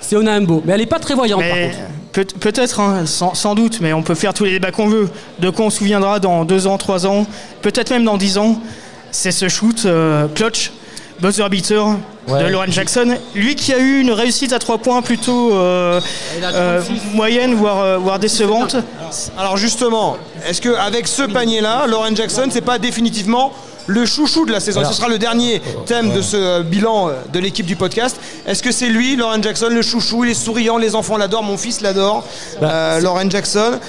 c'est 0.00 0.16
Onaembo. 0.16 0.62
Mais 0.64 0.72
elle 0.72 0.80
n'est 0.80 0.86
pas 0.86 0.98
très 0.98 1.14
voyante, 1.14 1.40
par 1.42 1.50
contre. 1.50 1.76
peut- 2.12 2.24
peut-être, 2.40 2.80
hein, 2.80 3.06
sans, 3.06 3.34
sans 3.34 3.54
doute, 3.54 3.78
mais 3.80 3.92
on 3.92 4.02
peut 4.02 4.14
faire 4.16 4.34
tous 4.34 4.44
les 4.44 4.50
débats 4.52 4.72
qu'on 4.72 4.88
veut. 4.88 5.08
De 5.38 5.50
quoi 5.50 5.66
on 5.66 5.70
se 5.70 5.78
souviendra 5.78 6.18
dans 6.18 6.44
2 6.44 6.66
ans, 6.66 6.76
3 6.78 7.06
ans, 7.06 7.26
peut-être 7.60 7.90
même 7.90 8.04
dans 8.04 8.16
10 8.16 8.38
ans. 8.38 8.60
C'est 9.12 9.30
ce 9.30 9.48
shoot 9.48 9.82
euh, 9.84 10.26
clutch, 10.34 10.72
buzzer 11.20 11.48
beater 11.50 11.96
Ouais. 12.28 12.44
de 12.44 12.48
Lauren 12.48 12.70
Jackson. 12.70 13.16
Lui 13.34 13.56
qui 13.56 13.72
a 13.72 13.78
eu 13.78 14.00
une 14.00 14.12
réussite 14.12 14.52
à 14.52 14.58
3 14.60 14.78
points 14.78 15.02
plutôt 15.02 15.54
euh, 15.54 16.00
euh, 16.42 16.80
36. 16.80 17.14
moyenne, 17.14 17.54
voire, 17.54 17.80
euh, 17.80 17.98
voire 17.98 18.18
décevante. 18.18 18.76
Alors 19.36 19.56
justement, 19.56 20.16
est-ce 20.48 20.60
qu'avec 20.62 21.08
ce 21.08 21.22
panier-là, 21.22 21.86
Lauren 21.88 22.14
Jackson, 22.14 22.46
c'est 22.50 22.60
pas 22.60 22.78
définitivement 22.78 23.52
le 23.88 24.06
chouchou 24.06 24.46
de 24.46 24.52
la 24.52 24.60
saison? 24.60 24.80
Alors- 24.80 24.92
Ce 24.92 24.96
sera 24.98 25.08
le 25.08 25.18
dernier 25.18 25.60
thème 25.86 26.12
de 26.12 26.22
ce 26.22 26.36
euh, 26.36 26.62
bilan 26.62 27.08
euh, 27.08 27.12
de 27.32 27.40
l'équipe 27.40 27.66
du 27.66 27.74
podcast. 27.74 28.16
Est-ce 28.46 28.62
que 28.62 28.70
c'est 28.70 28.88
lui, 28.88 29.16
Lauren 29.16 29.42
Jackson, 29.42 29.68
le 29.70 29.82
chouchou? 29.82 30.24
Il 30.24 30.30
est 30.30 30.34
souriant, 30.34 30.78
les 30.78 30.94
enfants 30.94 31.16
l'adorent, 31.16 31.42
mon 31.42 31.56
fils 31.58 31.80
l'adore. 31.80 32.24
Bah, 32.60 32.68
Euh, 32.70 33.00
Lauren 33.00 33.28
Jackson. 33.28 33.80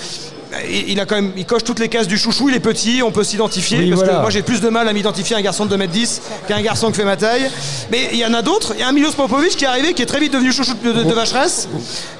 Il 0.88 1.00
a 1.00 1.06
quand 1.06 1.16
même, 1.16 1.32
il 1.38 1.46
coche 1.46 1.64
toutes 1.64 1.80
les 1.80 1.90
cases 1.90 2.08
du 2.08 2.18
chouchou, 2.18 2.50
il 2.50 2.56
est 2.56 2.60
petit, 2.60 3.02
on 3.04 3.12
peut 3.12 3.24
s'identifier. 3.24 3.80
Oui, 3.80 3.90
parce 3.90 4.02
que 4.02 4.06
voilà. 4.06 4.22
moi 4.22 4.30
j'ai 4.30 4.42
plus 4.42 4.62
de 4.62 4.70
mal 4.70 4.88
à 4.88 4.94
m'identifier 4.94 5.36
à 5.36 5.40
un 5.40 5.42
garçon 5.42 5.66
de 5.66 5.76
2m10 5.76 6.22
qu'à 6.48 6.56
un 6.58 6.62
garçon 6.62 6.92
qui 6.92 6.98
fait 6.98 7.06
ma 7.06 7.18
taille. 7.18 7.50
Mais 7.92 8.10
il 8.12 8.20
y 8.20 8.26
en 8.26 8.34
a 8.34 8.42
d'autres. 8.42 8.74
Il 8.76 8.80
y 8.80 8.84
a 8.84 8.88
un 8.88 8.92
Milos 8.92 9.12
Popovic 9.12 9.56
qui 9.56 9.64
est 9.66 9.68
arrivé, 9.68 9.94
qui 9.94 10.02
est 10.02 10.06
très 10.06 10.20
vite 10.20 10.34
devenu 10.34 10.52
chouchou 10.52 10.74
de, 10.84 10.92
de, 10.92 11.04
de 11.04 11.14
Vacheresse. 11.14 11.68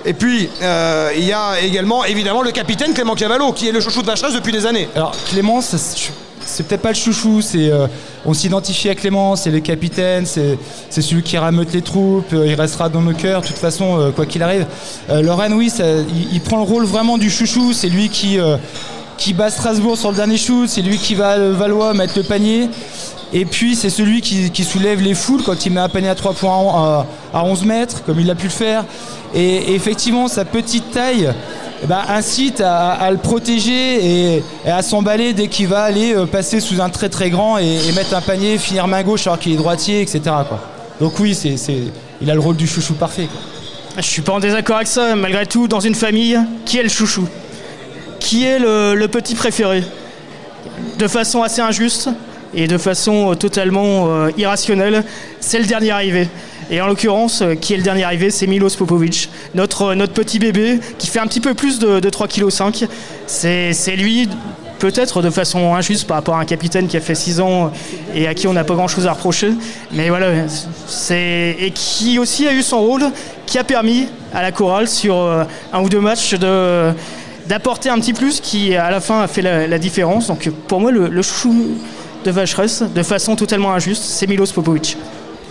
Et 0.06 0.14
puis 0.14 0.50
euh, 0.62 1.12
il 1.16 1.24
y 1.24 1.34
a 1.34 1.60
également 1.62 2.06
évidemment 2.06 2.42
le 2.42 2.52
capitaine 2.52 2.94
Clément 2.94 3.16
Cavallo, 3.16 3.54
qui 3.54 3.68
est 3.68 3.72
le 3.72 3.82
chouchou 3.82 4.02
de 4.02 4.08
Vacheresse 4.08 4.34
depuis 4.34 4.52
des 4.52 4.66
années. 4.66 4.88
Alors 4.96 5.14
Clément, 5.30 5.62
ça, 5.62 5.78
c'est 6.46 6.68
peut-être 6.68 6.82
pas 6.82 6.90
le 6.90 6.96
chouchou, 6.96 7.42
c'est 7.42 7.72
euh, 7.72 7.88
on 8.26 8.34
s'identifie 8.34 8.90
à 8.90 8.96
Clément, 8.96 9.36
c'est 9.36 9.52
le 9.52 9.60
capitaine, 9.60 10.26
c'est 10.26 10.58
c'est 10.90 11.02
celui 11.02 11.24
qui 11.24 11.38
rameute 11.38 11.74
les 11.74 11.82
troupes, 11.82 12.34
euh, 12.34 12.48
il 12.48 12.56
restera 12.56 12.90
dans 12.90 13.02
nos 13.02 13.14
cœurs, 13.14 13.42
de 13.42 13.48
toute 13.48 13.58
façon, 13.58 14.00
euh, 14.00 14.12
quoi 14.12 14.26
qu'il 14.26 14.44
arrive. 14.44 14.66
Lorraine, 15.10 15.54
oui, 15.54 15.72
il, 16.32 16.42
prend 16.42 16.58
le 16.58 16.64
rôle 16.64 16.86
vraiment 16.86 17.18
du 17.18 17.30
chouchou, 17.30 17.74
c'est 17.74 17.90
lui 17.90 18.10
qui, 18.10 18.38
qui 19.18 19.34
bat 19.34 19.50
Strasbourg 19.50 19.98
sur 19.98 20.12
le 20.12 20.16
dernier 20.16 20.38
shoot, 20.38 20.68
c'est 20.68 20.82
lui 20.82 20.98
qui 20.98 21.16
va 21.16 21.38
Valois 21.52 21.94
mettre 21.94 22.18
le 22.18 22.24
panier. 22.24 22.70
Et 23.36 23.46
puis 23.46 23.76
c'est 23.76 23.90
celui 23.90 24.22
qui, 24.22 24.64
soulève 24.64 25.02
les 25.02 25.16
foules 25.16 25.42
quand 25.44 25.66
il 25.66 25.74
met 25.74 25.82
un 25.82 25.90
panier 25.90 26.10
à 26.10 26.16
3 26.16 26.34
points 26.34 26.54
à, 26.54 27.06
à 27.34 27.44
11 27.44 27.66
mètres, 27.66 28.04
comme 28.06 28.20
il 28.20 28.30
a 28.30 28.36
pu 28.36 28.46
le 28.46 28.52
faire. 28.52 28.86
Et 29.34 29.74
effectivement, 29.74 30.28
sa 30.28 30.46
petite 30.46 30.92
taille 30.92 31.34
ben, 31.88 32.02
incite 32.08 32.62
à, 32.62 33.10
le 33.12 33.18
protéger 33.18 34.36
et, 34.36 34.44
à 34.66 34.82
s'emballer 34.82 35.34
dès 35.34 35.48
qu'il 35.48 35.68
va 35.68 35.84
aller 35.84 36.14
euh, 36.14 36.26
passer 36.26 36.60
sous 36.60 36.82
un 36.82 36.90
très 36.90 37.10
très 37.10 37.30
grand 37.30 37.58
et, 37.58 37.80
et 37.88 37.92
mettre 37.94 38.16
un 38.16 38.22
panier, 38.22 38.58
finir 38.58 38.88
main 38.88 39.04
gauche 39.04 39.28
alors 39.28 39.40
qu'il 39.40 39.54
est 39.54 39.58
droitier, 39.58 40.02
etc. 40.02 40.22
Quoi. 40.24 40.60
Donc 41.00 41.20
oui, 41.20 41.36
c'est, 41.36 41.56
il 42.22 42.32
a 42.32 42.34
le 42.34 42.40
rôle 42.40 42.56
du 42.56 42.68
chouchou 42.68 42.94
parfait. 42.94 43.28
quoi. 43.28 43.42
Je 43.98 44.08
suis 44.08 44.22
pas 44.22 44.34
en 44.34 44.40
désaccord 44.40 44.78
avec 44.78 44.88
ça, 44.88 45.16
malgré 45.16 45.46
tout, 45.46 45.68
dans 45.68 45.80
une 45.80 45.96
famille, 45.96 46.40
qui 46.66 46.78
est 46.78 46.84
le 46.84 46.90
chouchou? 46.90 47.28
Qui 48.20 48.46
est 48.46 48.60
le 48.60 49.06
petit 49.08 49.36
préféré? 49.36 49.84
De 50.98 51.08
façon 51.08 51.44
assez 51.44 51.62
injuste 51.62 52.10
et 52.56 52.68
de 52.68 52.78
façon 52.78 53.32
euh, 53.32 53.36
totalement 53.36 54.08
euh, 54.08 54.32
irrationnelle, 54.38 55.04
c'est 55.40 55.60
le 55.60 55.66
dernier 55.66 55.92
arrivé. 55.92 56.28
Et 56.72 56.82
en 56.82 56.88
l'occurrence, 56.88 57.42
euh, 57.42 57.56
qui 57.56 57.74
est 57.74 57.78
le 57.78 57.84
dernier 57.84 58.04
arrivé 58.04 58.30
C'est 58.30 58.48
Milos 58.48 58.76
Popovic, 58.78 59.30
notre, 59.56 59.94
notre 59.96 60.14
petit 60.14 60.40
bébé 60.40 60.80
qui 60.98 61.08
fait 61.08 61.20
un 61.20 61.28
petit 61.28 61.42
peu 61.42 61.54
plus 61.54 61.80
de, 61.80 62.00
de 62.00 62.10
3,5 62.10 62.72
kg. 62.72 62.88
C'est 63.28 63.96
lui, 63.96 64.30
peut-être 64.80 65.22
de 65.22 65.30
façon 65.30 65.76
injuste 65.76 66.08
par 66.08 66.18
rapport 66.18 66.36
à 66.36 66.40
un 66.40 66.46
capitaine 66.46 66.88
qui 66.88 66.98
a 66.98 67.02
fait 67.02 67.16
6 67.16 67.40
ans 67.42 67.72
et 68.14 68.28
à 68.28 68.34
qui 68.34 68.48
on 68.48 68.54
n'a 68.54 68.64
pas 68.64 68.76
grand-chose 68.76 69.08
à 69.08 69.14
reprocher. 69.14 69.52
Mais 69.92 70.10
voilà, 70.10 70.28
et 71.12 71.72
qui 71.74 72.20
aussi 72.20 72.48
a 72.48 72.54
eu 72.54 72.62
son 72.62 72.80
rôle, 72.80 73.04
qui 73.46 73.58
a 73.58 73.64
permis 73.64 74.08
à 74.34 74.42
la 74.42 74.52
chorale 74.52 74.88
sur 74.88 75.16
un 75.16 75.82
ou 75.82 75.90
deux 75.90 76.02
matchs 76.02 76.34
de 76.36 76.94
d'apporter 77.48 77.90
un 77.90 78.00
petit 78.00 78.14
plus 78.14 78.40
qui 78.40 78.76
à 78.76 78.90
la 78.90 79.00
fin 79.00 79.22
a 79.22 79.28
fait 79.28 79.42
la, 79.42 79.78
différence. 79.78 80.28
Donc 80.28 80.50
pour 80.68 80.80
moi, 80.80 80.92
le, 80.92 81.22
chouchou 81.22 81.76
de 82.24 82.32
Vacheresse, 82.32 82.84
de 82.84 83.04
façon 83.04 83.36
totalement 83.36 83.74
injuste, 83.74 84.04
c'est 84.04 84.28
Milos 84.28 84.52
Popovic. 84.54 84.98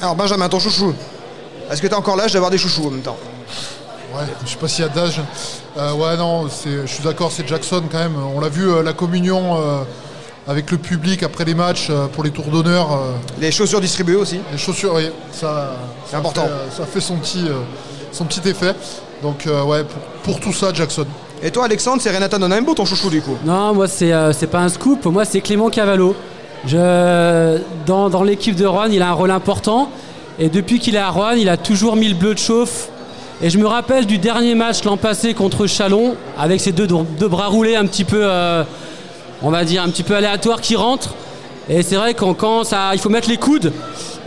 Alors 0.00 0.14
Benjamin, 0.16 0.48
ton 0.48 0.58
chouchou. 0.58 0.94
Est-ce 1.70 1.80
que 1.80 1.86
tu 1.86 1.94
as 1.94 1.98
encore 1.98 2.16
l'âge 2.16 2.32
d'avoir 2.32 2.50
des 2.50 2.58
chouchous 2.58 2.86
en 2.86 2.90
même 2.90 3.00
temps? 3.02 3.16
Ouais, 4.14 4.24
je 4.44 4.50
sais 4.50 4.56
pas 4.56 4.68
s'il 4.68 4.84
y 4.84 4.88
a 4.88 4.90
d'âge. 4.90 5.20
Euh, 5.78 5.92
ouais, 5.94 6.16
non, 6.16 6.48
c'est- 6.48 6.82
je 6.86 6.92
suis 6.92 7.02
d'accord, 7.04 7.30
c'est 7.32 7.46
Jackson 7.48 7.82
quand 7.90 7.98
même. 7.98 8.16
On 8.36 8.40
l'a 8.40 8.48
vu, 8.48 8.68
euh, 8.68 8.82
la 8.82 8.92
communion 8.92 9.56
euh, 9.58 9.82
avec 10.46 10.70
le 10.70 10.76
public 10.76 11.22
après 11.22 11.44
les 11.44 11.54
matchs, 11.54 11.86
euh, 11.88 12.06
pour 12.08 12.24
les 12.24 12.30
tours 12.30 12.46
d'honneur, 12.46 12.92
euh, 12.92 13.12
Les 13.40 13.50
chaussures 13.52 13.80
distribuées 13.80 14.16
aussi. 14.16 14.40
les 14.50 14.58
chaussures, 14.58 14.94
oui, 14.94 15.08
ça, 15.32 15.76
C'est 16.10 16.16
important. 16.16 16.42
fait, 16.42 16.76
ça 16.82 16.86
fait 16.86 17.00
son 17.00 17.16
petit, 17.16 17.46
euh, 17.48 17.54
son 18.12 18.24
petit 18.26 18.46
effet. 18.48 18.74
Donc, 19.22 19.46
euh, 19.46 19.62
ouais, 19.62 19.84
pour, 19.84 20.34
pour 20.34 20.40
tout 20.40 20.52
ça, 20.52 20.72
Jackson. 20.74 21.06
Et 21.42 21.50
toi 21.50 21.64
Alexandre, 21.64 22.02
c'est 22.02 22.10
Renata 22.10 22.38
Nonaimbo 22.38 22.74
ton 22.74 22.84
chouchou 22.84 23.08
du 23.08 23.22
coup? 23.22 23.36
Non, 23.44 23.72
moi, 23.72 23.88
c'est 23.88 24.12
euh, 24.12 24.32
c'est 24.32 24.46
pas 24.46 24.60
un 24.60 24.68
scoop. 24.68 25.00
Pour 25.00 25.10
moi, 25.12 25.24
c'est 25.24 25.40
Clément 25.40 25.70
Cavallo. 25.70 26.14
Dans 26.70 28.22
l'équipe 28.24 28.54
de 28.54 28.66
Rouen, 28.66 28.86
il 28.90 29.02
a 29.02 29.08
un 29.08 29.12
rôle 29.12 29.30
important. 29.30 29.90
Et 30.38 30.48
depuis 30.48 30.78
qu'il 30.78 30.94
est 30.94 30.98
à 30.98 31.10
Rouen, 31.10 31.32
il 31.32 31.48
a 31.48 31.56
toujours 31.56 31.96
mis 31.96 32.08
le 32.08 32.14
bleu 32.14 32.34
de 32.34 32.38
chauffe. 32.38 32.88
Et 33.42 33.50
je 33.50 33.58
me 33.58 33.66
rappelle 33.66 34.06
du 34.06 34.18
dernier 34.18 34.54
match 34.54 34.84
l'an 34.84 34.96
passé 34.96 35.34
contre 35.34 35.66
Chalon, 35.66 36.14
avec 36.38 36.60
ses 36.60 36.70
deux, 36.70 36.86
bras 37.28 37.48
roulés 37.48 37.74
un 37.74 37.86
petit 37.86 38.04
peu, 38.04 38.20
euh, 38.22 38.62
on 39.42 39.50
va 39.50 39.64
dire, 39.64 39.82
un 39.82 39.88
petit 39.88 40.04
peu 40.04 40.14
aléatoires 40.14 40.60
qui 40.60 40.76
rentrent. 40.76 41.14
Et 41.68 41.82
c'est 41.82 41.96
vrai 41.96 42.14
qu'on 42.14 42.34
quand 42.34 42.64
ça, 42.64 42.90
il 42.92 43.00
faut 43.00 43.08
mettre 43.08 43.28
les 43.28 43.36
coudes. 43.36 43.72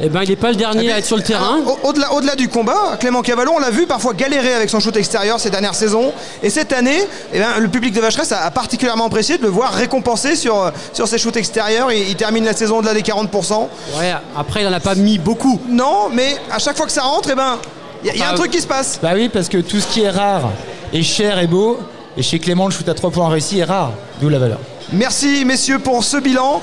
Et 0.02 0.10
ben, 0.10 0.24
il 0.24 0.30
n'est 0.30 0.36
pas 0.36 0.50
le 0.50 0.56
dernier 0.56 0.92
à 0.92 0.98
être 0.98 1.06
sur 1.06 1.16
le 1.16 1.24
terrain. 1.24 1.60
Au- 1.66 1.88
Au-delà 2.18 2.36
du 2.36 2.50
combat, 2.50 2.98
Clément 3.00 3.22
Cavallo, 3.22 3.54
on 3.56 3.60
l'a 3.60 3.70
vu 3.70 3.86
parfois 3.88 4.14
galérer 4.14 4.54
avec 4.54 4.70
son 4.70 4.80
shoot 4.82 4.96
extérieur 4.98 5.40
ces 5.40 5.50
dernières 5.50 5.74
saisons. 5.76 6.12
Et 6.44 6.50
cette 6.50 6.74
année, 6.74 7.00
eh 7.34 7.40
ben, 7.40 7.48
le 7.60 7.68
public 7.70 7.94
de 7.94 8.02
Vacheresse 8.02 8.32
a, 8.34 8.42
a 8.44 8.52
particulièrement 8.52 9.06
apprécié 9.06 9.38
de 9.38 9.44
le 9.44 9.50
voir 9.50 9.72
récompensé 9.74 10.36
sur, 10.36 10.72
sur 10.92 11.08
ses 11.08 11.18
shoots 11.18 11.38
extérieurs. 11.38 11.92
Il, 11.94 12.10
il 12.10 12.16
termine 12.16 12.44
la 12.44 12.54
saison 12.54 12.80
au-delà 12.80 12.94
des 12.94 13.04
40%. 13.04 13.68
Ouais, 13.98 14.14
après, 14.36 14.62
il 14.64 14.66
n'en 14.68 14.74
a 14.74 14.80
pas 14.82 14.96
mis 14.96 15.18
beaucoup. 15.18 15.62
Non, 15.70 16.10
mais 16.12 16.36
à 16.52 16.60
chaque 16.60 16.76
fois 16.76 16.86
que 16.86 16.92
ça 16.92 17.04
rentre, 17.04 17.30
eh 17.32 17.36
ben, 17.36 17.58
il 18.04 18.08
y, 18.08 18.10
a- 18.12 18.16
y 18.18 18.22
a 18.22 18.28
un 18.30 18.32
Ah, 18.34 18.36
truc 18.38 18.52
qui 18.52 18.60
se 18.62 18.68
passe. 18.68 19.00
Bah 19.02 19.12
oui, 19.14 19.30
parce 19.30 19.48
que 19.48 19.60
tout 19.60 19.80
ce 19.80 19.88
qui 19.88 20.02
est 20.04 20.10
rare 20.10 20.50
est 20.94 21.04
cher 21.04 21.40
et 21.40 21.48
beau. 21.48 21.80
Et 22.18 22.22
chez 22.22 22.40
Clément, 22.40 22.66
le 22.66 22.72
shoot 22.72 22.88
à 22.90 22.94
3 22.94 23.12
points 23.12 23.30
réussi 23.30 23.60
est 23.60 23.64
rare, 23.66 23.92
d'où 24.22 24.28
la 24.30 24.40
valeur. 24.40 24.60
Merci 24.94 25.44
messieurs 25.46 25.80
pour 25.80 26.04
ce 26.04 26.18
bilan. 26.18 26.62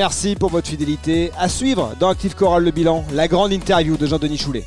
Merci 0.00 0.34
pour 0.34 0.48
votre 0.48 0.66
fidélité. 0.66 1.30
À 1.38 1.50
suivre 1.50 1.94
dans 2.00 2.08
Active 2.08 2.34
Chorale 2.34 2.64
le 2.64 2.70
bilan, 2.70 3.04
la 3.12 3.28
grande 3.28 3.52
interview 3.52 3.98
de 3.98 4.06
Jean-Denis 4.06 4.38
Choulet. 4.38 4.64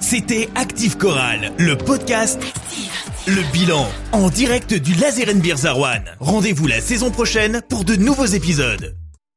C'était 0.00 0.50
Active 0.56 0.98
Chorale, 0.98 1.52
le 1.56 1.78
podcast 1.78 2.42
Le 3.26 3.40
bilan 3.54 3.86
en 4.12 4.28
direct 4.28 4.74
du 4.74 4.92
Laser 4.96 5.34
Beers 5.36 5.72
Rouen. 5.72 6.04
Rendez-vous 6.18 6.66
la 6.66 6.82
saison 6.82 7.10
prochaine 7.10 7.62
pour 7.70 7.84
de 7.84 7.96
nouveaux 7.96 8.26
épisodes. 8.26 8.99